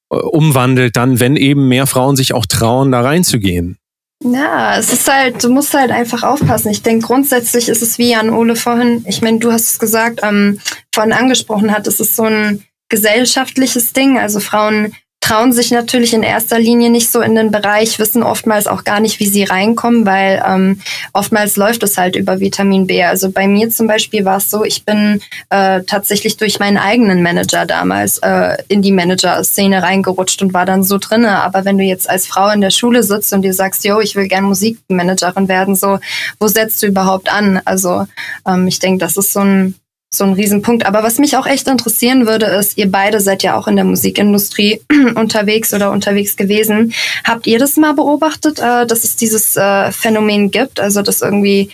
[0.09, 3.77] äh, umwandelt dann, wenn eben mehr Frauen sich auch trauen, da reinzugehen.
[4.23, 6.69] Ja, es ist halt, du musst halt einfach aufpassen.
[6.69, 10.19] Ich denke, grundsätzlich ist es wie Jan Ole vorhin, ich meine, du hast es gesagt,
[10.23, 10.59] ähm,
[10.93, 14.19] vorhin angesprochen hat, es ist so ein gesellschaftliches Ding.
[14.19, 14.93] Also Frauen
[15.31, 18.99] trauen sich natürlich in erster Linie nicht so in den Bereich, wissen oftmals auch gar
[18.99, 20.81] nicht, wie sie reinkommen, weil ähm,
[21.13, 23.01] oftmals läuft es halt über Vitamin B.
[23.01, 27.23] Also bei mir zum Beispiel war es so, ich bin äh, tatsächlich durch meinen eigenen
[27.23, 31.41] Manager damals äh, in die Manager-Szene reingerutscht und war dann so drinne.
[31.41, 34.17] Aber wenn du jetzt als Frau in der Schule sitzt und dir sagst, yo, ich
[34.17, 35.99] will gern Musikmanagerin werden, so,
[36.41, 37.61] wo setzt du überhaupt an?
[37.63, 38.05] Also
[38.45, 39.75] ähm, ich denke, das ist so ein
[40.13, 40.85] so ein Riesenpunkt.
[40.85, 43.85] Aber was mich auch echt interessieren würde, ist, ihr beide seid ja auch in der
[43.85, 44.81] Musikindustrie
[45.15, 46.93] unterwegs oder unterwegs gewesen.
[47.23, 50.79] Habt ihr das mal beobachtet, äh, dass es dieses äh, Phänomen gibt?
[50.79, 51.69] Also, dass irgendwie,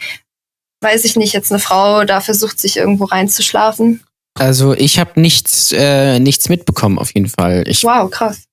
[0.82, 4.04] weiß ich nicht, jetzt eine Frau da versucht, sich irgendwo reinzuschlafen?
[4.40, 7.64] Also ich habe nichts, äh, nichts mitbekommen auf jeden Fall.
[7.68, 8.44] Ich, Wow, krass.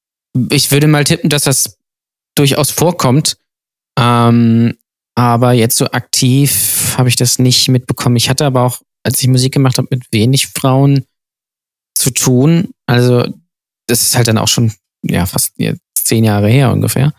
[0.51, 1.77] ich würde mal tippen, dass das
[2.35, 3.37] durchaus vorkommt.
[3.99, 4.77] Ähm,
[5.15, 8.17] aber jetzt so aktiv habe ich das nicht mitbekommen.
[8.17, 11.05] Ich hatte aber auch, als ich Musik gemacht habe, mit wenig Frauen
[11.97, 12.71] zu tun.
[12.87, 13.25] Also
[13.87, 15.53] das ist halt dann auch schon ja fast
[15.95, 17.13] zehn Jahre her ungefähr.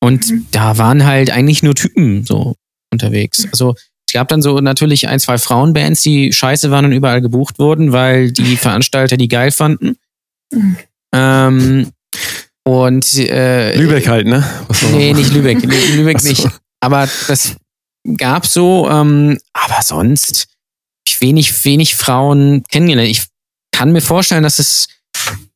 [0.00, 0.46] Und Mhm.
[0.50, 2.56] da waren halt eigentlich nur Typen so
[2.92, 3.46] unterwegs.
[3.50, 3.74] Also
[4.06, 7.92] es gab dann so natürlich ein, zwei Frauenbands, die scheiße waren und überall gebucht wurden,
[7.92, 9.96] weil die Veranstalter die geil fanden.
[10.52, 10.76] Mhm.
[11.14, 11.92] Ähm,
[12.64, 14.44] und äh, Lübeck halt, ne?
[14.92, 15.58] Nee, nicht Lübeck.
[15.64, 16.28] Lü- Lübeck so.
[16.28, 16.48] nicht.
[16.80, 17.56] Aber das
[18.16, 20.48] gab so, ähm, aber sonst
[21.08, 23.10] ich wenig, wenig Frauen kennengelernt.
[23.10, 23.24] Ich
[23.72, 24.88] kann mir vorstellen, dass es,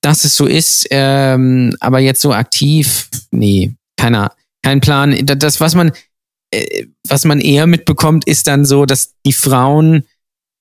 [0.00, 4.32] dass es so ist, ähm, aber jetzt so aktiv, nee, keiner,
[4.62, 5.14] kein Plan.
[5.26, 5.92] Da- Das, was man,
[6.52, 10.04] äh, was man eher mitbekommt, ist dann so, dass die Frauen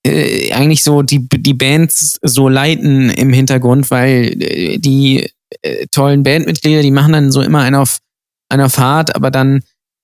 [0.05, 5.29] äh, eigentlich so die, die Bands so leiten im Hintergrund, weil äh, die
[5.61, 7.99] äh, tollen Bandmitglieder, die machen dann so immer einen auf,
[8.49, 9.61] einen auf hart, aber dann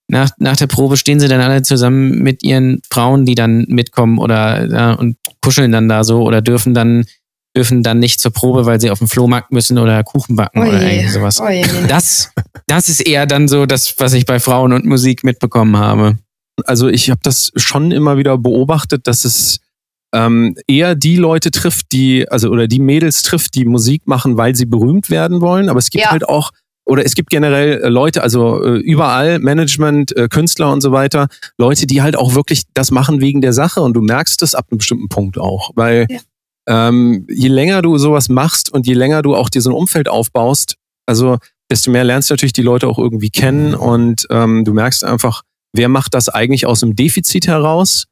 [0.08, 4.18] nach, nach der Probe stehen sie dann alle zusammen mit ihren Frauen, die dann mitkommen
[4.20, 7.05] oder ja, und kuscheln dann da so oder dürfen dann
[7.55, 10.80] dürfen dann nicht zur Probe, weil sie auf den Flohmarkt müssen oder Kuchen backen oder
[10.80, 11.41] irgendwie sowas.
[11.41, 11.64] Oje.
[11.88, 12.32] Das,
[12.68, 16.18] das ist eher dann so das, was ich bei Frauen und Musik mitbekommen habe.
[16.66, 19.60] also ich habe das schon immer wieder beobachtet, dass es
[20.14, 24.55] ähm, eher die Leute trifft, die, also oder die Mädels trifft, die Musik machen, weil
[24.55, 25.68] sie berühmt werden wollen.
[25.70, 26.12] Aber es gibt Ja.
[26.12, 26.51] halt auch,
[26.88, 31.27] oder es gibt generell äh, Leute, also äh, überall, Management, äh, Künstler und so weiter,
[31.57, 33.81] Leute, die halt auch wirklich das machen wegen der Sache.
[33.81, 35.71] Und du merkst es ab einem bestimmten Punkt auch.
[35.75, 36.19] Weil Ja.
[36.67, 40.07] ähm, je länger du sowas machst und je länger du auch dir so ein Umfeld
[40.07, 40.75] aufbaust,
[41.05, 41.38] also
[41.69, 43.75] desto mehr lernst du natürlich die Leute auch irgendwie kennen.
[43.75, 45.41] Und ähm, du merkst einfach,
[45.73, 48.05] wer macht das eigentlich aus dem Defizit heraus,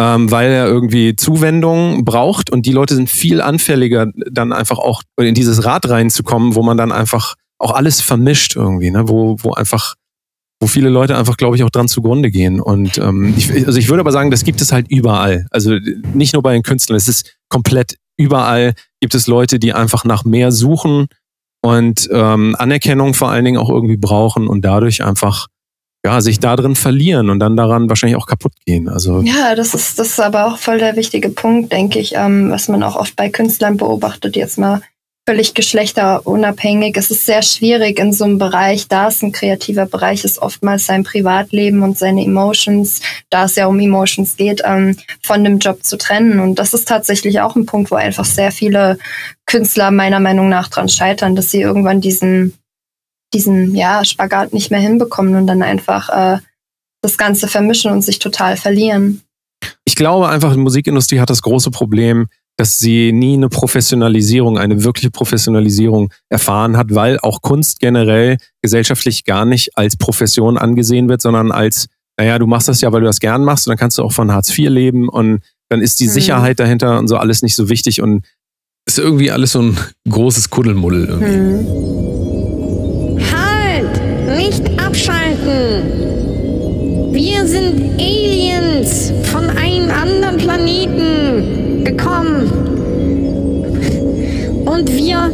[0.00, 2.50] ähm, weil er irgendwie Zuwendung braucht.
[2.50, 6.76] Und die Leute sind viel anfälliger, dann einfach auch in dieses Rad reinzukommen, wo man
[6.76, 9.08] dann einfach auch alles vermischt irgendwie, ne?
[9.08, 9.94] wo, wo einfach,
[10.60, 12.60] wo viele Leute einfach, glaube ich, auch dran zugrunde gehen.
[12.60, 15.46] Und ähm, ich, also ich würde aber sagen, das gibt es halt überall.
[15.50, 15.76] Also
[16.14, 20.24] nicht nur bei den Künstlern, es ist komplett überall gibt es Leute, die einfach nach
[20.24, 21.06] mehr suchen
[21.62, 25.46] und ähm, Anerkennung vor allen Dingen auch irgendwie brauchen und dadurch einfach
[26.04, 28.88] ja, sich da drin verlieren und dann daran wahrscheinlich auch kaputt gehen.
[28.88, 32.50] Also Ja, das ist, das ist aber auch voll der wichtige Punkt, denke ich, ähm,
[32.50, 34.80] was man auch oft bei Künstlern beobachtet, jetzt mal
[35.28, 36.96] völlig geschlechterunabhängig.
[36.96, 40.86] Es ist sehr schwierig in so einem Bereich, da es ein kreativer Bereich ist, oftmals
[40.86, 45.84] sein Privatleben und seine Emotions, da es ja um Emotions geht, ähm, von dem Job
[45.84, 46.40] zu trennen.
[46.40, 48.96] Und das ist tatsächlich auch ein Punkt, wo einfach sehr viele
[49.44, 52.54] Künstler meiner Meinung nach dran scheitern, dass sie irgendwann diesen,
[53.34, 56.38] diesen ja, Spagat nicht mehr hinbekommen und dann einfach äh,
[57.02, 59.20] das Ganze vermischen und sich total verlieren.
[59.84, 62.28] ich glaube einfach, die Musikindustrie hat das große Problem,
[62.58, 69.24] dass sie nie eine Professionalisierung, eine wirkliche Professionalisierung erfahren hat, weil auch Kunst generell gesellschaftlich
[69.24, 71.86] gar nicht als Profession angesehen wird, sondern als,
[72.18, 74.10] naja, du machst das ja, weil du das gern machst und dann kannst du auch
[74.12, 75.40] von Hartz IV leben und
[75.70, 76.12] dann ist die Hm.
[76.12, 78.24] Sicherheit dahinter und so alles nicht so wichtig und
[78.86, 79.76] Ist irgendwie alles so ein
[80.10, 81.64] großes Kuddelmuddel irgendwie.
[83.32, 84.36] Halt!
[84.36, 86.08] Nicht abschalten!
[87.12, 89.12] Wir sind Aliens
[92.28, 92.78] Planeten gekommen.
[94.66, 95.30] Und wir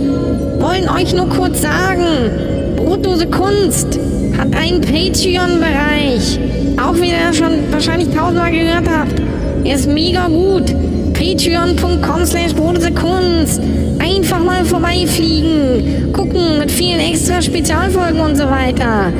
[0.60, 3.98] wollen euch nur kurz sagen, Brotdose Kunst
[4.38, 6.38] hat einen Patreon-Bereich.
[6.82, 9.20] Auch wie ihr schon wahrscheinlich tausendmal gehört habt.
[9.64, 10.74] Er ist mega gut.
[11.14, 13.60] Patreon.com slash Brotdose Kunst.
[13.98, 16.12] Einfach mal vorbeifliegen.
[16.12, 19.12] Gucken mit vielen extra Spezialfolgen und so weiter.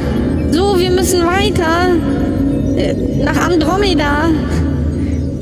[0.50, 1.96] So, wir müssen weiter.
[2.76, 2.94] Äh,
[3.24, 4.30] nach Andromeda.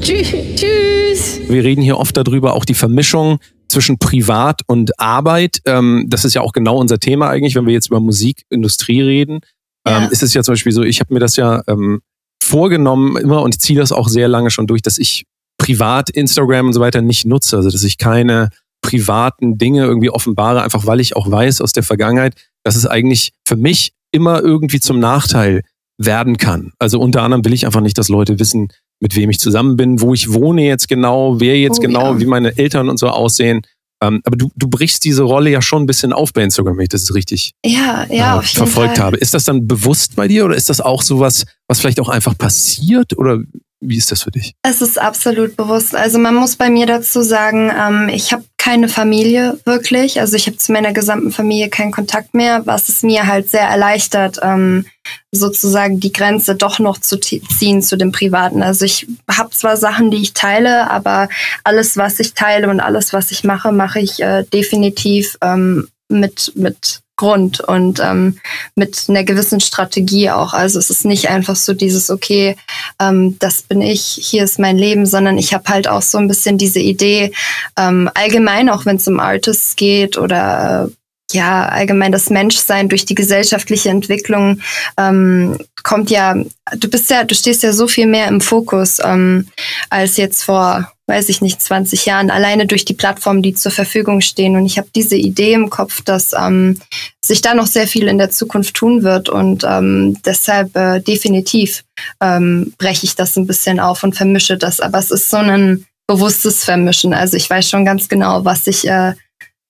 [0.02, 0.22] Tschü
[0.56, 1.40] tschüss.
[1.48, 3.38] wir reden hier oft darüber, auch die Vermischung
[3.68, 5.60] zwischen Privat und Arbeit.
[5.64, 9.40] Ähm, das ist ja auch genau unser Thema eigentlich, wenn wir jetzt über Musikindustrie reden.
[9.86, 10.04] Ja.
[10.04, 12.00] Ähm, ist es ja zum Beispiel so, ich habe mir das ja ähm,
[12.42, 15.24] vorgenommen immer und ziehe das auch sehr lange schon durch, dass ich
[15.56, 17.56] privat Instagram und so weiter nicht nutze.
[17.56, 18.50] Also dass ich keine
[18.82, 22.34] privaten Dinge irgendwie offenbare, einfach weil ich auch weiß aus der Vergangenheit,
[22.64, 25.62] dass es eigentlich für mich immer irgendwie zum Nachteil
[25.98, 26.72] werden kann.
[26.80, 28.68] Also unter anderem will ich einfach nicht, dass Leute wissen,
[29.02, 32.20] mit wem ich zusammen bin, wo ich wohne jetzt genau, wer jetzt Oh, genau, ja.
[32.20, 33.62] wie meine Eltern und so aussehen.
[34.00, 36.84] Ähm, aber du, du brichst diese Rolle ja schon ein bisschen auf bei Instagram, wenn
[36.84, 39.06] ich das richtig Ja, ja, äh, verfolgt Fall.
[39.06, 39.16] habe.
[39.16, 42.38] Ist das dann bewusst bei dir oder ist das auch sowas, was vielleicht auch einfach
[42.38, 43.40] passiert oder
[43.80, 44.54] wie ist das für dich?
[44.62, 45.96] Es ist absolut bewusst.
[45.96, 50.20] Also man muss bei mir dazu sagen, ähm, ich habe keine Familie wirklich.
[50.20, 53.62] Also ich habe zu meiner gesamten Familie keinen Kontakt mehr, was es mir halt sehr
[53.68, 54.86] erleichtert, ähm,
[55.32, 58.62] sozusagen die Grenze doch noch zu ziehen zu dem Privaten.
[58.62, 61.28] Also ich habe zwar Sachen, die ich teile, aber
[61.64, 66.52] alles, was ich teile und alles, was ich mache, mache ich äh, definitiv ähm, mit,
[66.54, 68.40] mit Grund und ähm,
[68.74, 70.54] mit einer gewissen Strategie auch.
[70.54, 72.56] Also es ist nicht einfach so dieses, okay,
[73.00, 76.26] ähm, das bin ich, hier ist mein Leben, sondern ich habe halt auch so ein
[76.26, 77.32] bisschen diese Idee,
[77.78, 80.90] ähm, allgemein auch wenn es um Artists geht oder
[81.32, 84.60] ja, allgemein das Menschsein durch die gesellschaftliche Entwicklung
[84.98, 86.34] ähm, kommt ja,
[86.76, 89.48] du bist ja, du stehst ja so viel mehr im Fokus ähm,
[89.90, 94.20] als jetzt vor, weiß ich nicht, 20 Jahren, alleine durch die Plattformen, die zur Verfügung
[94.20, 94.56] stehen.
[94.56, 96.80] Und ich habe diese Idee im Kopf, dass ähm,
[97.24, 99.28] sich da noch sehr viel in der Zukunft tun wird.
[99.28, 101.84] Und ähm, deshalb äh, definitiv
[102.20, 104.80] ähm, breche ich das ein bisschen auf und vermische das.
[104.80, 107.14] Aber es ist so ein bewusstes Vermischen.
[107.14, 109.14] Also ich weiß schon ganz genau, was ich äh,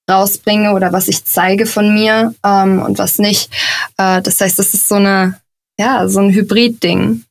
[0.09, 3.49] rausbringe oder was ich zeige von mir ähm, und was nicht.
[3.97, 5.39] Äh, das heißt, das ist so eine,
[5.79, 7.23] ja, so ein Hybrid-Ding.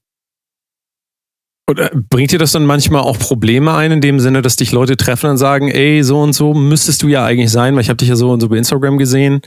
[1.70, 4.72] Oder äh, bringt dir das dann manchmal auch Probleme ein, in dem Sinne, dass dich
[4.72, 7.88] Leute treffen und sagen, ey, so und so müsstest du ja eigentlich sein, weil ich
[7.88, 9.42] habe dich ja so und so bei Instagram gesehen.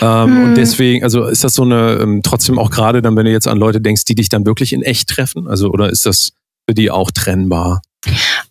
[0.00, 0.44] Ähm, hm.
[0.44, 3.46] Und deswegen, also ist das so eine, ähm, trotzdem auch gerade dann, wenn du jetzt
[3.46, 5.46] an Leute denkst, die dich dann wirklich in echt treffen?
[5.46, 6.32] Also, oder ist das
[6.68, 7.80] für die auch trennbar?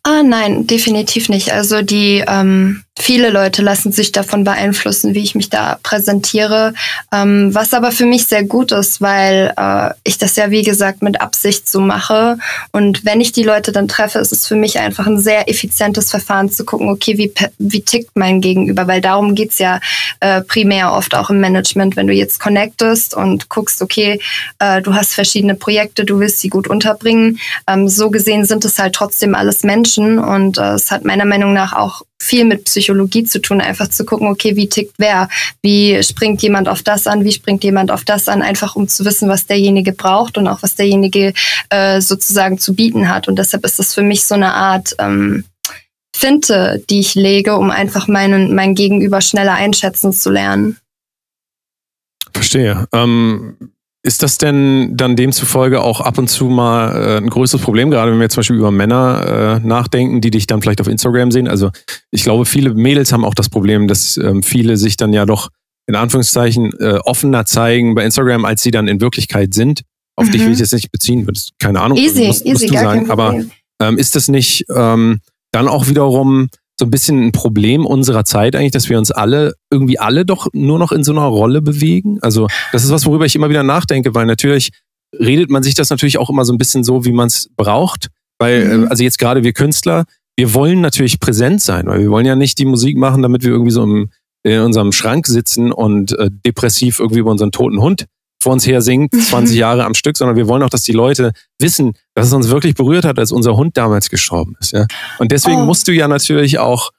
[0.06, 1.54] Ah, nein, definitiv nicht.
[1.54, 6.74] Also die ähm, viele Leute lassen sich davon beeinflussen, wie ich mich da präsentiere,
[7.12, 11.01] ähm, was aber für mich sehr gut ist, weil äh, ich das ja wie gesagt
[11.01, 12.38] mit Absicht so mache.
[12.72, 16.12] Und wenn ich die Leute dann treffe, ist es für mich einfach ein sehr effizientes
[16.12, 19.80] Verfahren zu gucken, okay, wie wie tickt mein Gegenüber, weil darum geht's ja
[20.20, 24.20] äh, primär oft auch im Management, wenn du jetzt connectest und guckst, okay,
[24.60, 27.39] äh, du hast verschiedene Projekte, du willst sie gut unterbringen.
[27.68, 31.54] Ähm, so gesehen sind es halt trotzdem alles Menschen und äh, es hat meiner Meinung
[31.54, 35.30] nach auch viel mit Psychologie zu tun, einfach zu gucken, okay, wie tickt wer?
[35.62, 37.24] Wie springt jemand auf das an?
[37.24, 38.41] Wie springt jemand auf das an?
[38.41, 41.34] Einfach um zu wissen, was derjenige braucht und auch was derjenige
[41.70, 43.28] äh, sozusagen zu bieten hat.
[43.28, 45.44] Und deshalb ist das für mich so eine Art ähm,
[46.16, 50.78] Finte, die ich lege, um einfach meinen, mein Gegenüber schneller einschätzen zu lernen.
[52.34, 52.88] Verstehe.
[52.94, 53.72] Ähm,
[54.06, 58.12] ist das denn dann demzufolge auch ab und zu mal äh, ein größeres Problem, gerade
[58.12, 61.47] wenn wir zum Beispiel über Männer äh, nachdenken, die dich dann vielleicht auf Instagram sehen?
[61.47, 61.72] Also
[62.12, 65.49] ich glaube, viele Mädels haben auch das Problem, dass ähm, viele sich dann ja doch
[65.88, 69.84] in Anführungszeichen äh, offener zeigen bei Instagram, als sie dann in Wirklichkeit sind.
[70.16, 70.32] Auf mhm.
[70.32, 71.26] dich will ich jetzt nicht beziehen,
[71.60, 71.97] keine Ahnung.
[71.97, 73.10] Easy, musst, musst easy, du sagen.
[73.10, 73.41] Aber
[73.82, 75.20] ähm, ist das nicht ähm,
[75.51, 76.49] dann auch wiederum
[76.84, 80.47] so ein bisschen ein Problem unserer Zeit eigentlich, dass wir uns alle, irgendwie alle doch
[80.51, 82.19] nur noch in so einer Rolle bewegen.
[82.21, 84.71] Also das ist was, worüber ich immer wieder nachdenke, weil natürlich
[85.17, 88.09] redet man sich das natürlich auch immer so ein bisschen so, wie man es braucht.
[88.38, 88.84] Weil, mhm.
[88.84, 90.03] Äh, also jetzt gerade wir Künstler,
[90.36, 93.51] wir wollen natürlich präsent sein, weil wir wollen ja nicht die Musik machen, damit wir
[93.51, 94.09] irgendwie so im,
[94.43, 98.07] in unserem Schrank sitzen und äh, depressiv irgendwie über unseren toten Hund
[98.44, 101.32] vor uns her singt, 20 Jahre am Stück, sondern wir wollen auch, dass die Leute
[101.60, 104.74] wissen, dass es uns wirklich berührt hat, als unser Hund damals gestorben ist.
[104.74, 104.86] Ja?
[105.20, 105.66] Und deswegen oh.
[105.66, 106.91] musst du ja natürlich auch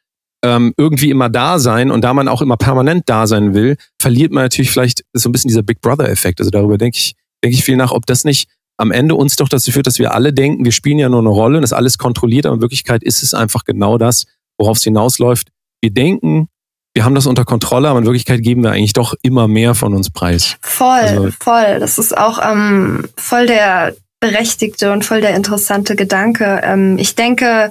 [0.44, 4.32] ähm, irgendwie immer da sein und da man auch immer permanent da sein will, verliert
[4.32, 6.40] man natürlich vielleicht so ein bisschen dieser Big Brother-Effekt.
[6.40, 9.48] Also darüber denke ich, denke ich viel nach, ob das nicht am Ende uns doch
[9.48, 11.96] dazu führt, dass wir alle denken, wir spielen ja nur eine Rolle und ist alles
[11.96, 14.26] kontrolliert, aber in Wirklichkeit ist es einfach genau das,
[14.58, 15.48] worauf es hinausläuft.
[15.80, 16.48] Wir denken,
[16.94, 19.94] wir haben das unter Kontrolle, aber in Wirklichkeit geben wir eigentlich doch immer mehr von
[19.94, 20.56] uns preis.
[20.60, 21.80] Voll, also, voll.
[21.80, 26.60] Das ist auch ähm, voll der berechtigte und voll der interessante Gedanke.
[26.62, 27.70] Ähm, ich denke,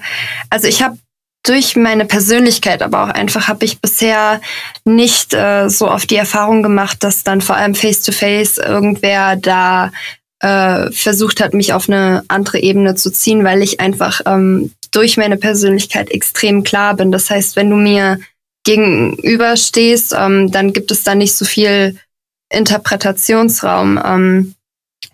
[0.49, 0.97] also ich habe
[1.43, 4.39] durch meine Persönlichkeit, aber auch einfach habe ich bisher
[4.85, 9.91] nicht äh, so oft die Erfahrung gemacht, dass dann vor allem face-to-face -face irgendwer da
[10.39, 15.17] äh, versucht hat, mich auf eine andere Ebene zu ziehen, weil ich einfach ähm, durch
[15.17, 17.11] meine Persönlichkeit extrem klar bin.
[17.11, 18.19] Das heißt, wenn du mir
[18.63, 21.97] gegenüberstehst, ähm, dann gibt es da nicht so viel
[22.49, 23.99] Interpretationsraum.
[24.03, 24.55] Ähm,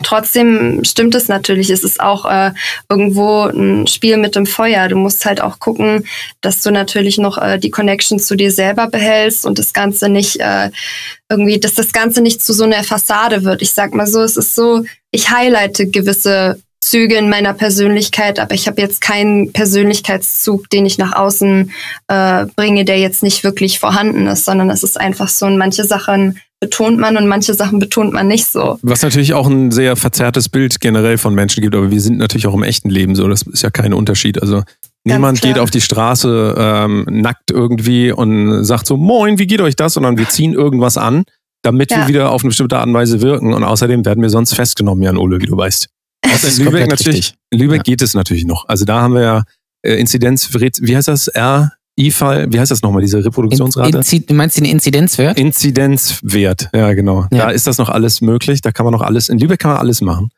[0.03, 1.69] trotzdem stimmt es natürlich.
[1.69, 2.51] Es ist auch äh,
[2.89, 4.87] irgendwo ein Spiel mit dem Feuer.
[4.87, 6.05] Du musst halt auch gucken,
[6.41, 10.39] dass du natürlich noch äh, die Connection zu dir selber behältst und das Ganze nicht
[10.39, 10.69] äh,
[11.29, 13.61] irgendwie, dass das Ganze nicht zu so einer Fassade wird.
[13.61, 16.59] Ich sag mal so, es ist so, ich highlighte gewisse
[16.89, 21.71] Züge in meiner Persönlichkeit, aber ich habe jetzt keinen Persönlichkeitszug, den ich nach außen
[22.07, 25.83] äh, bringe, der jetzt nicht wirklich vorhanden ist, sondern es ist einfach so, und manche
[25.83, 28.79] Sachen betont man und manche Sachen betont man nicht so.
[28.81, 32.47] Was natürlich auch ein sehr verzerrtes Bild generell von Menschen gibt, aber wir sind natürlich
[32.47, 34.41] auch im echten Leben so, das ist ja kein Unterschied.
[34.41, 34.63] Also
[35.03, 39.75] niemand geht auf die Straße ähm, nackt irgendwie und sagt so, moin, wie geht euch
[39.75, 39.93] das?
[39.93, 41.23] Sondern wir ziehen irgendwas an,
[41.61, 41.99] damit ja.
[41.99, 45.03] wir wieder auf eine bestimmte Art und Weise wirken und außerdem werden wir sonst festgenommen,
[45.03, 45.87] Jan Ole, wie du weißt.
[46.26, 47.34] Außer in Lübeck natürlich.
[47.49, 47.84] In Lübeck ja.
[47.84, 48.67] geht es natürlich noch.
[48.67, 49.43] Also da haben wir ja
[49.84, 51.28] äh, Inzidenz, wie heißt das?
[51.30, 53.97] R, E-Fall, wie heißt das nochmal, diese Reproduktionsrate?
[53.97, 55.38] Inzi du meinst den Inzidenzwert?
[55.38, 57.28] Inzidenzwert, ja genau.
[57.32, 57.45] Ja.
[57.45, 58.61] Da ist das noch alles möglich.
[58.61, 60.30] Da kann man noch alles, in Lübeck kann man alles machen.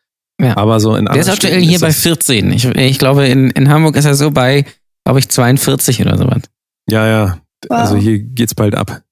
[0.41, 0.57] Ja.
[0.57, 2.51] Aber so in Der ist aktuell Städten hier ist bei das- 14.
[2.51, 4.65] Ich, ich glaube, in, in Hamburg ist er so bei,
[5.05, 6.41] glaube ich, 42 oder sowas.
[6.89, 7.37] Ja, ja.
[7.67, 7.77] Wow.
[7.77, 9.03] Also hier geht's bald ab.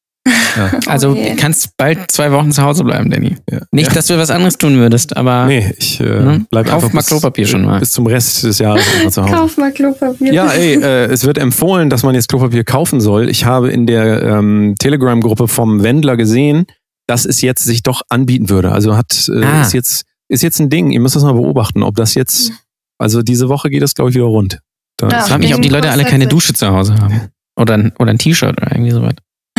[0.58, 0.72] Ja.
[0.88, 1.36] Also Okay.
[1.38, 3.36] kannst bald zwei Wochen zu Hause bleiben, Danny.
[3.50, 3.60] Ja.
[3.72, 6.48] Nicht, dass du was anderes tun würdest, aber Nee, ich äh, Mhm.
[6.50, 7.80] bleib Kauf einfach mal Klopapier schon mal.
[7.80, 9.34] bis zum Rest des Jahres einfach zu Hause.
[9.34, 10.34] Kauf mal Klopapier.
[10.34, 13.30] Ja, ey, äh, es wird empfohlen, dass man jetzt Klopapier kaufen soll.
[13.30, 16.66] Ich habe in der ähm, Telegram-Gruppe vom Wendler gesehen,
[17.08, 18.72] dass es jetzt sich doch anbieten würde.
[18.72, 19.62] Also hat äh, Ah.
[19.62, 20.92] ist jetzt ist jetzt ein Ding.
[20.92, 22.52] Ihr müsst das mal beobachten, ob das jetzt.
[23.00, 24.60] Also diese Woche geht das glaube ich wieder rund.
[24.98, 25.20] Da Ja.
[25.20, 26.28] ich frage mich, ob die Leute alle keine.
[26.28, 27.30] Dusche zu Hause haben.
[27.58, 29.14] Oder ein, oder ein T-Shirt oder irgendwie sowas.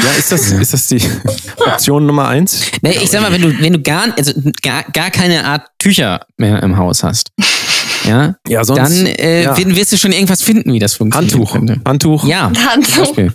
[0.04, 1.02] Ja, ist das ist das die
[1.58, 2.62] Option Nummer eins?
[2.82, 4.32] Nee, ich sag mal, wenn du, wenn du gar, also
[4.62, 7.30] gar, gar keine Art Tücher mehr im Haus hast,
[8.06, 9.56] ja, Ja, sonst dann äh, ja.
[9.56, 11.32] wirst du schon irgendwas finden, wie das funktioniert.
[11.32, 11.52] Handtuch.
[11.52, 11.80] Könnte.
[11.86, 12.24] Handtuch.
[12.24, 12.50] Ja.
[12.54, 13.32] Ja, zum Beispiel.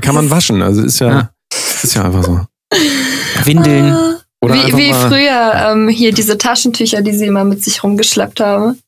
[0.00, 0.62] kann man waschen.
[0.62, 1.30] Also ist ja, Ja.
[1.82, 2.40] ist ja einfach so.
[3.44, 3.96] Windeln.
[4.40, 8.78] Oder wie wie früher ähm, hier diese Taschentücher, die sie immer mit sich rumgeschleppt haben.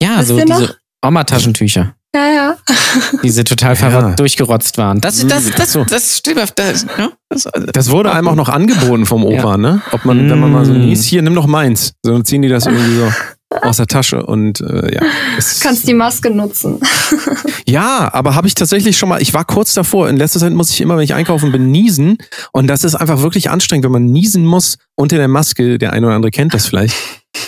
[0.00, 2.56] Ja, Wisst so diese Oma-Taschentücher, Ja, ja.
[3.22, 4.14] die sie total Ja.
[4.16, 5.00] durchgerotzt waren.
[5.02, 5.84] Das, Mm, das, das, so.
[5.84, 9.82] das auf- Das, ja, das, Das wurde einem auch noch angeboten vom Opa, ne?
[9.92, 10.80] Ob man, wenn man mal so Mm.
[10.86, 11.92] niest, hier, nimm doch meins.
[12.02, 13.12] So dann ziehen die das irgendwie so
[13.62, 15.02] aus der Tasche und äh, ja.
[15.60, 16.80] Kannst die Maske nutzen.
[17.68, 20.70] Ja, aber habe ich tatsächlich schon mal, ich war kurz davor, in letzter Zeit muss
[20.70, 22.16] ich immer, wenn ich einkaufen bin, niesen.
[22.52, 25.76] Und das ist einfach wirklich anstrengend, wenn man niesen muss unter der Maske.
[25.76, 26.94] Der eine oder andere kennt das vielleicht.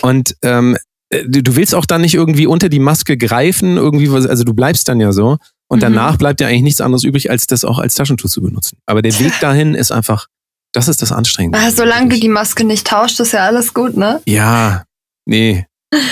[0.01, 0.79] Und ähm, äh,
[1.11, 4.53] du du willst auch dann nicht irgendwie unter die Maske greifen, irgendwie, was- also du
[4.53, 5.37] bleibst dann ja so.
[5.71, 5.81] Und Mhm.
[5.81, 8.77] danach bleibt ja eigentlich nichts anderes übrig, als das auch als Taschentuch zu benutzen.
[8.85, 10.27] Aber der Weg dahin ist einfach,
[10.73, 11.57] das ist das Anstrengende.
[11.59, 14.21] Ah, Solange du die Maske nicht tauscht, ist ja alles gut, ne?
[14.27, 14.83] Ja,
[15.25, 15.65] nee.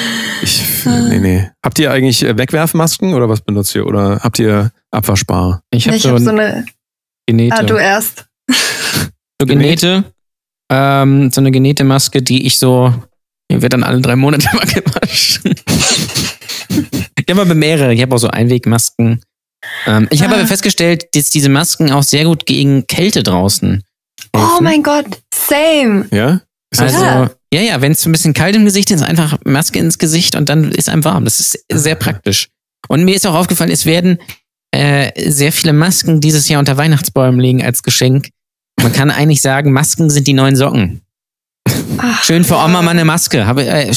[0.43, 1.49] Ich, nee, nee.
[1.65, 3.87] Habt ihr eigentlich äh, Wegwerfmasken oder was benutzt ihr?
[3.87, 5.61] Oder habt ihr Abwaschbare?
[5.71, 6.63] ich habe ich so, habe so eine.
[7.25, 8.27] genähte, Ah, du erst.
[9.41, 10.03] so genähte,
[10.71, 12.93] ähm, so eine genähte Maske, die ich so,
[13.51, 15.55] die wird dann alle drei Monate mal gewaschen.
[17.17, 19.21] ich habe aber mehrere, ich habe auch so Einwegmasken.
[19.85, 20.39] Ähm, ich habe Ah.
[20.39, 23.83] aber festgestellt, dass diese Masken auch sehr gut gegen Kälte draußen
[24.33, 24.63] Oh helfen.
[24.63, 26.07] mein Gott, same.
[26.11, 26.41] Ja?
[26.71, 27.31] Ist Also, Ja.
[27.53, 30.49] ja, ja, wenn es ein bisschen kalt im Gesicht ist, einfach Maske ins Gesicht und
[30.49, 31.23] dann ist einem warm.
[31.25, 32.49] Das ist sehr praktisch.
[32.87, 34.19] Und mir ist auch aufgefallen, es werden
[34.75, 38.29] äh, sehr viele Masken dieses Jahr unter Weihnachtsbäumen liegen als Geschenk.
[38.81, 41.01] Man kann eigentlich sagen, Masken sind die neuen Socken.
[41.97, 43.45] Ach, Schön für Oma mal eine Maske.
[43.45, 43.91] Habe, äh,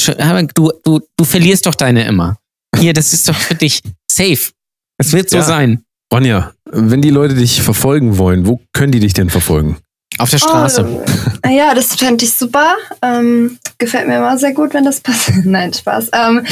[0.55, 2.37] du, du, du verlierst doch deine immer.
[2.77, 4.51] Hier, das ist doch für dich safe.
[4.97, 5.43] Es wird so Ja.
[5.43, 5.83] sein.
[6.13, 9.77] Ronja, wenn die Leute dich verfolgen wollen, wo können die dich denn verfolgen?
[10.17, 10.85] Auf der Straße.
[11.45, 12.75] Oh, ja, das fände ich super.
[13.01, 15.37] Ähm, gefällt mir immer sehr gut, wenn das passiert.
[15.45, 16.11] Nein, Spaß.
[16.13, 16.45] Ähm,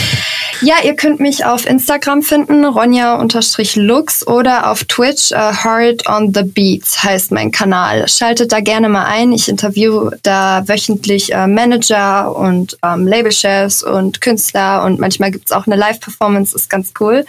[0.62, 6.44] ja, ihr könnt mich auf Instagram finden, Ronja-Lux oder auf Twitch, äh, Hard on the
[6.44, 8.08] Beats heißt mein Kanal.
[8.10, 9.32] Schaltet da gerne mal ein.
[9.32, 15.66] Ich interview da wöchentlich äh, Manager und ähm, Labelchefs und Künstler und manchmal gibt's auch
[15.66, 17.26] eine Live-Performance, ist ganz cool.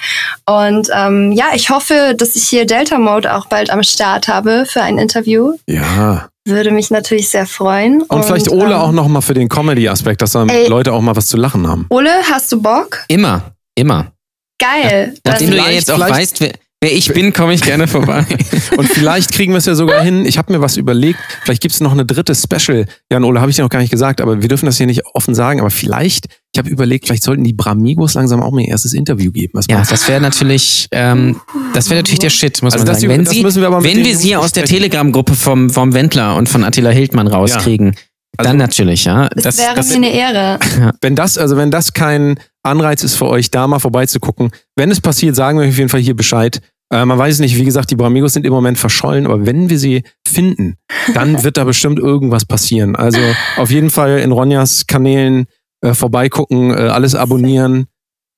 [0.46, 4.64] Und ähm, ja, ich hoffe, dass ich hier Delta Mode auch bald am Start habe
[4.66, 5.52] für ein Interview.
[5.66, 6.19] Ja.
[6.46, 8.02] Würde mich natürlich sehr freuen.
[8.02, 10.66] Und, vielleicht Ole ähm, auch noch mal für den Comedy-Aspekt, dass dann Ey.
[10.68, 11.86] Leute auch mal was zu lachen haben.
[11.90, 13.04] Ole, hast du Bock?
[13.08, 13.52] Immer.
[13.74, 14.12] Immer.
[14.58, 15.14] Geil.
[15.24, 16.52] Nachdem du ja jetzt auch vielleicht- weißt, wer,
[16.82, 18.26] wer ich bin, komme ich gerne vorbei.
[18.76, 20.24] Und vielleicht kriegen wir es ja sogar hin.
[20.26, 21.18] Ich habe mir was überlegt.
[21.44, 22.86] Vielleicht gibt es noch eine dritte Special.
[23.10, 25.06] Jan Ole, habe ich dir noch gar nicht gesagt, aber wir dürfen das hier nicht
[25.14, 25.60] offen sagen.
[25.60, 29.30] Aber vielleicht, ich habe überlegt, vielleicht sollten die Bramigos langsam auch mal ihr erstes Interview
[29.30, 29.52] geben.
[29.54, 31.40] Was Ja, das wäre natürlich, ähm,
[31.74, 33.12] das wäre natürlich der Shit, muss Also man das sagen.
[33.12, 34.64] Wenn, das sie, müssen wir wenn wir sie aus der.
[34.64, 37.94] Telegram-Gruppe vom, vom Wendler und von Attila Hildmann rauskriegen,
[38.36, 39.28] Also- dann natürlich, ja.
[39.28, 40.58] Das, Das, wäre das, mir eine Ehre.
[41.00, 45.00] Wenn das, also wenn das kein Anreiz ist für euch, da mal vorbeizugucken, wenn es
[45.00, 46.60] passiert, sagen wir euch auf jeden Fall hier Bescheid.
[46.92, 49.70] Äh, man weiß es nicht, wie gesagt, die Bramigos sind im Moment verschollen, aber wenn
[49.70, 50.76] wir sie finden,
[51.14, 52.96] dann wird da bestimmt irgendwas passieren.
[52.96, 53.20] Also
[53.56, 55.46] auf jeden Fall in Ronjas Kanälen
[55.82, 57.86] äh, vorbeigucken, äh, alles abonnieren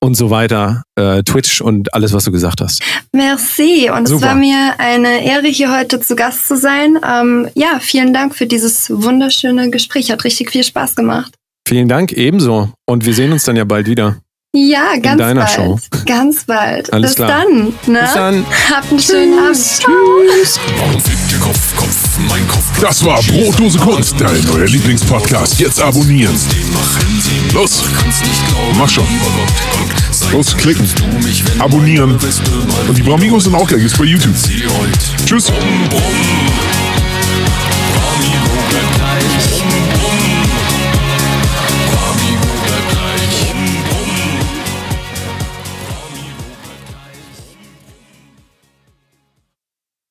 [0.03, 0.82] und so weiter.
[0.97, 2.82] Äh, Twitch und alles, was du gesagt hast.
[3.12, 3.90] Merci.
[3.90, 4.16] Und Super.
[4.16, 6.99] es war mir eine Ehre, hier heute zu Gast zu sein.
[7.09, 10.11] Ähm, ja, vielen Dank für dieses wunderschöne Gespräch.
[10.11, 11.34] Hat richtig viel Spaß gemacht.
[11.66, 12.70] Vielen Dank, ebenso.
[12.86, 14.16] Und wir sehen uns dann ja bald wieder.
[14.55, 15.50] Ja, ganz deiner bald.
[15.50, 15.78] Show.
[16.05, 16.92] Ganz bald.
[16.92, 17.28] Alles Bis klar.
[17.30, 17.72] dann.
[17.86, 18.00] Ne?
[18.03, 18.46] Bis dann.
[18.70, 19.57] Habt einen schönen Abend.
[21.40, 22.80] Kopf?
[22.80, 25.59] Das war Brotdose Kunst, dein neuer Lieblingspodcast.
[25.59, 26.38] Jetzt abonnieren.
[27.55, 27.82] Los,
[28.76, 29.07] mach schon.
[30.32, 30.86] Los, klicken,
[31.59, 32.18] abonnieren.
[32.88, 34.34] Und die Bramigos sind auch geil, jetzt bei YouTube.
[35.24, 35.50] Tschüss.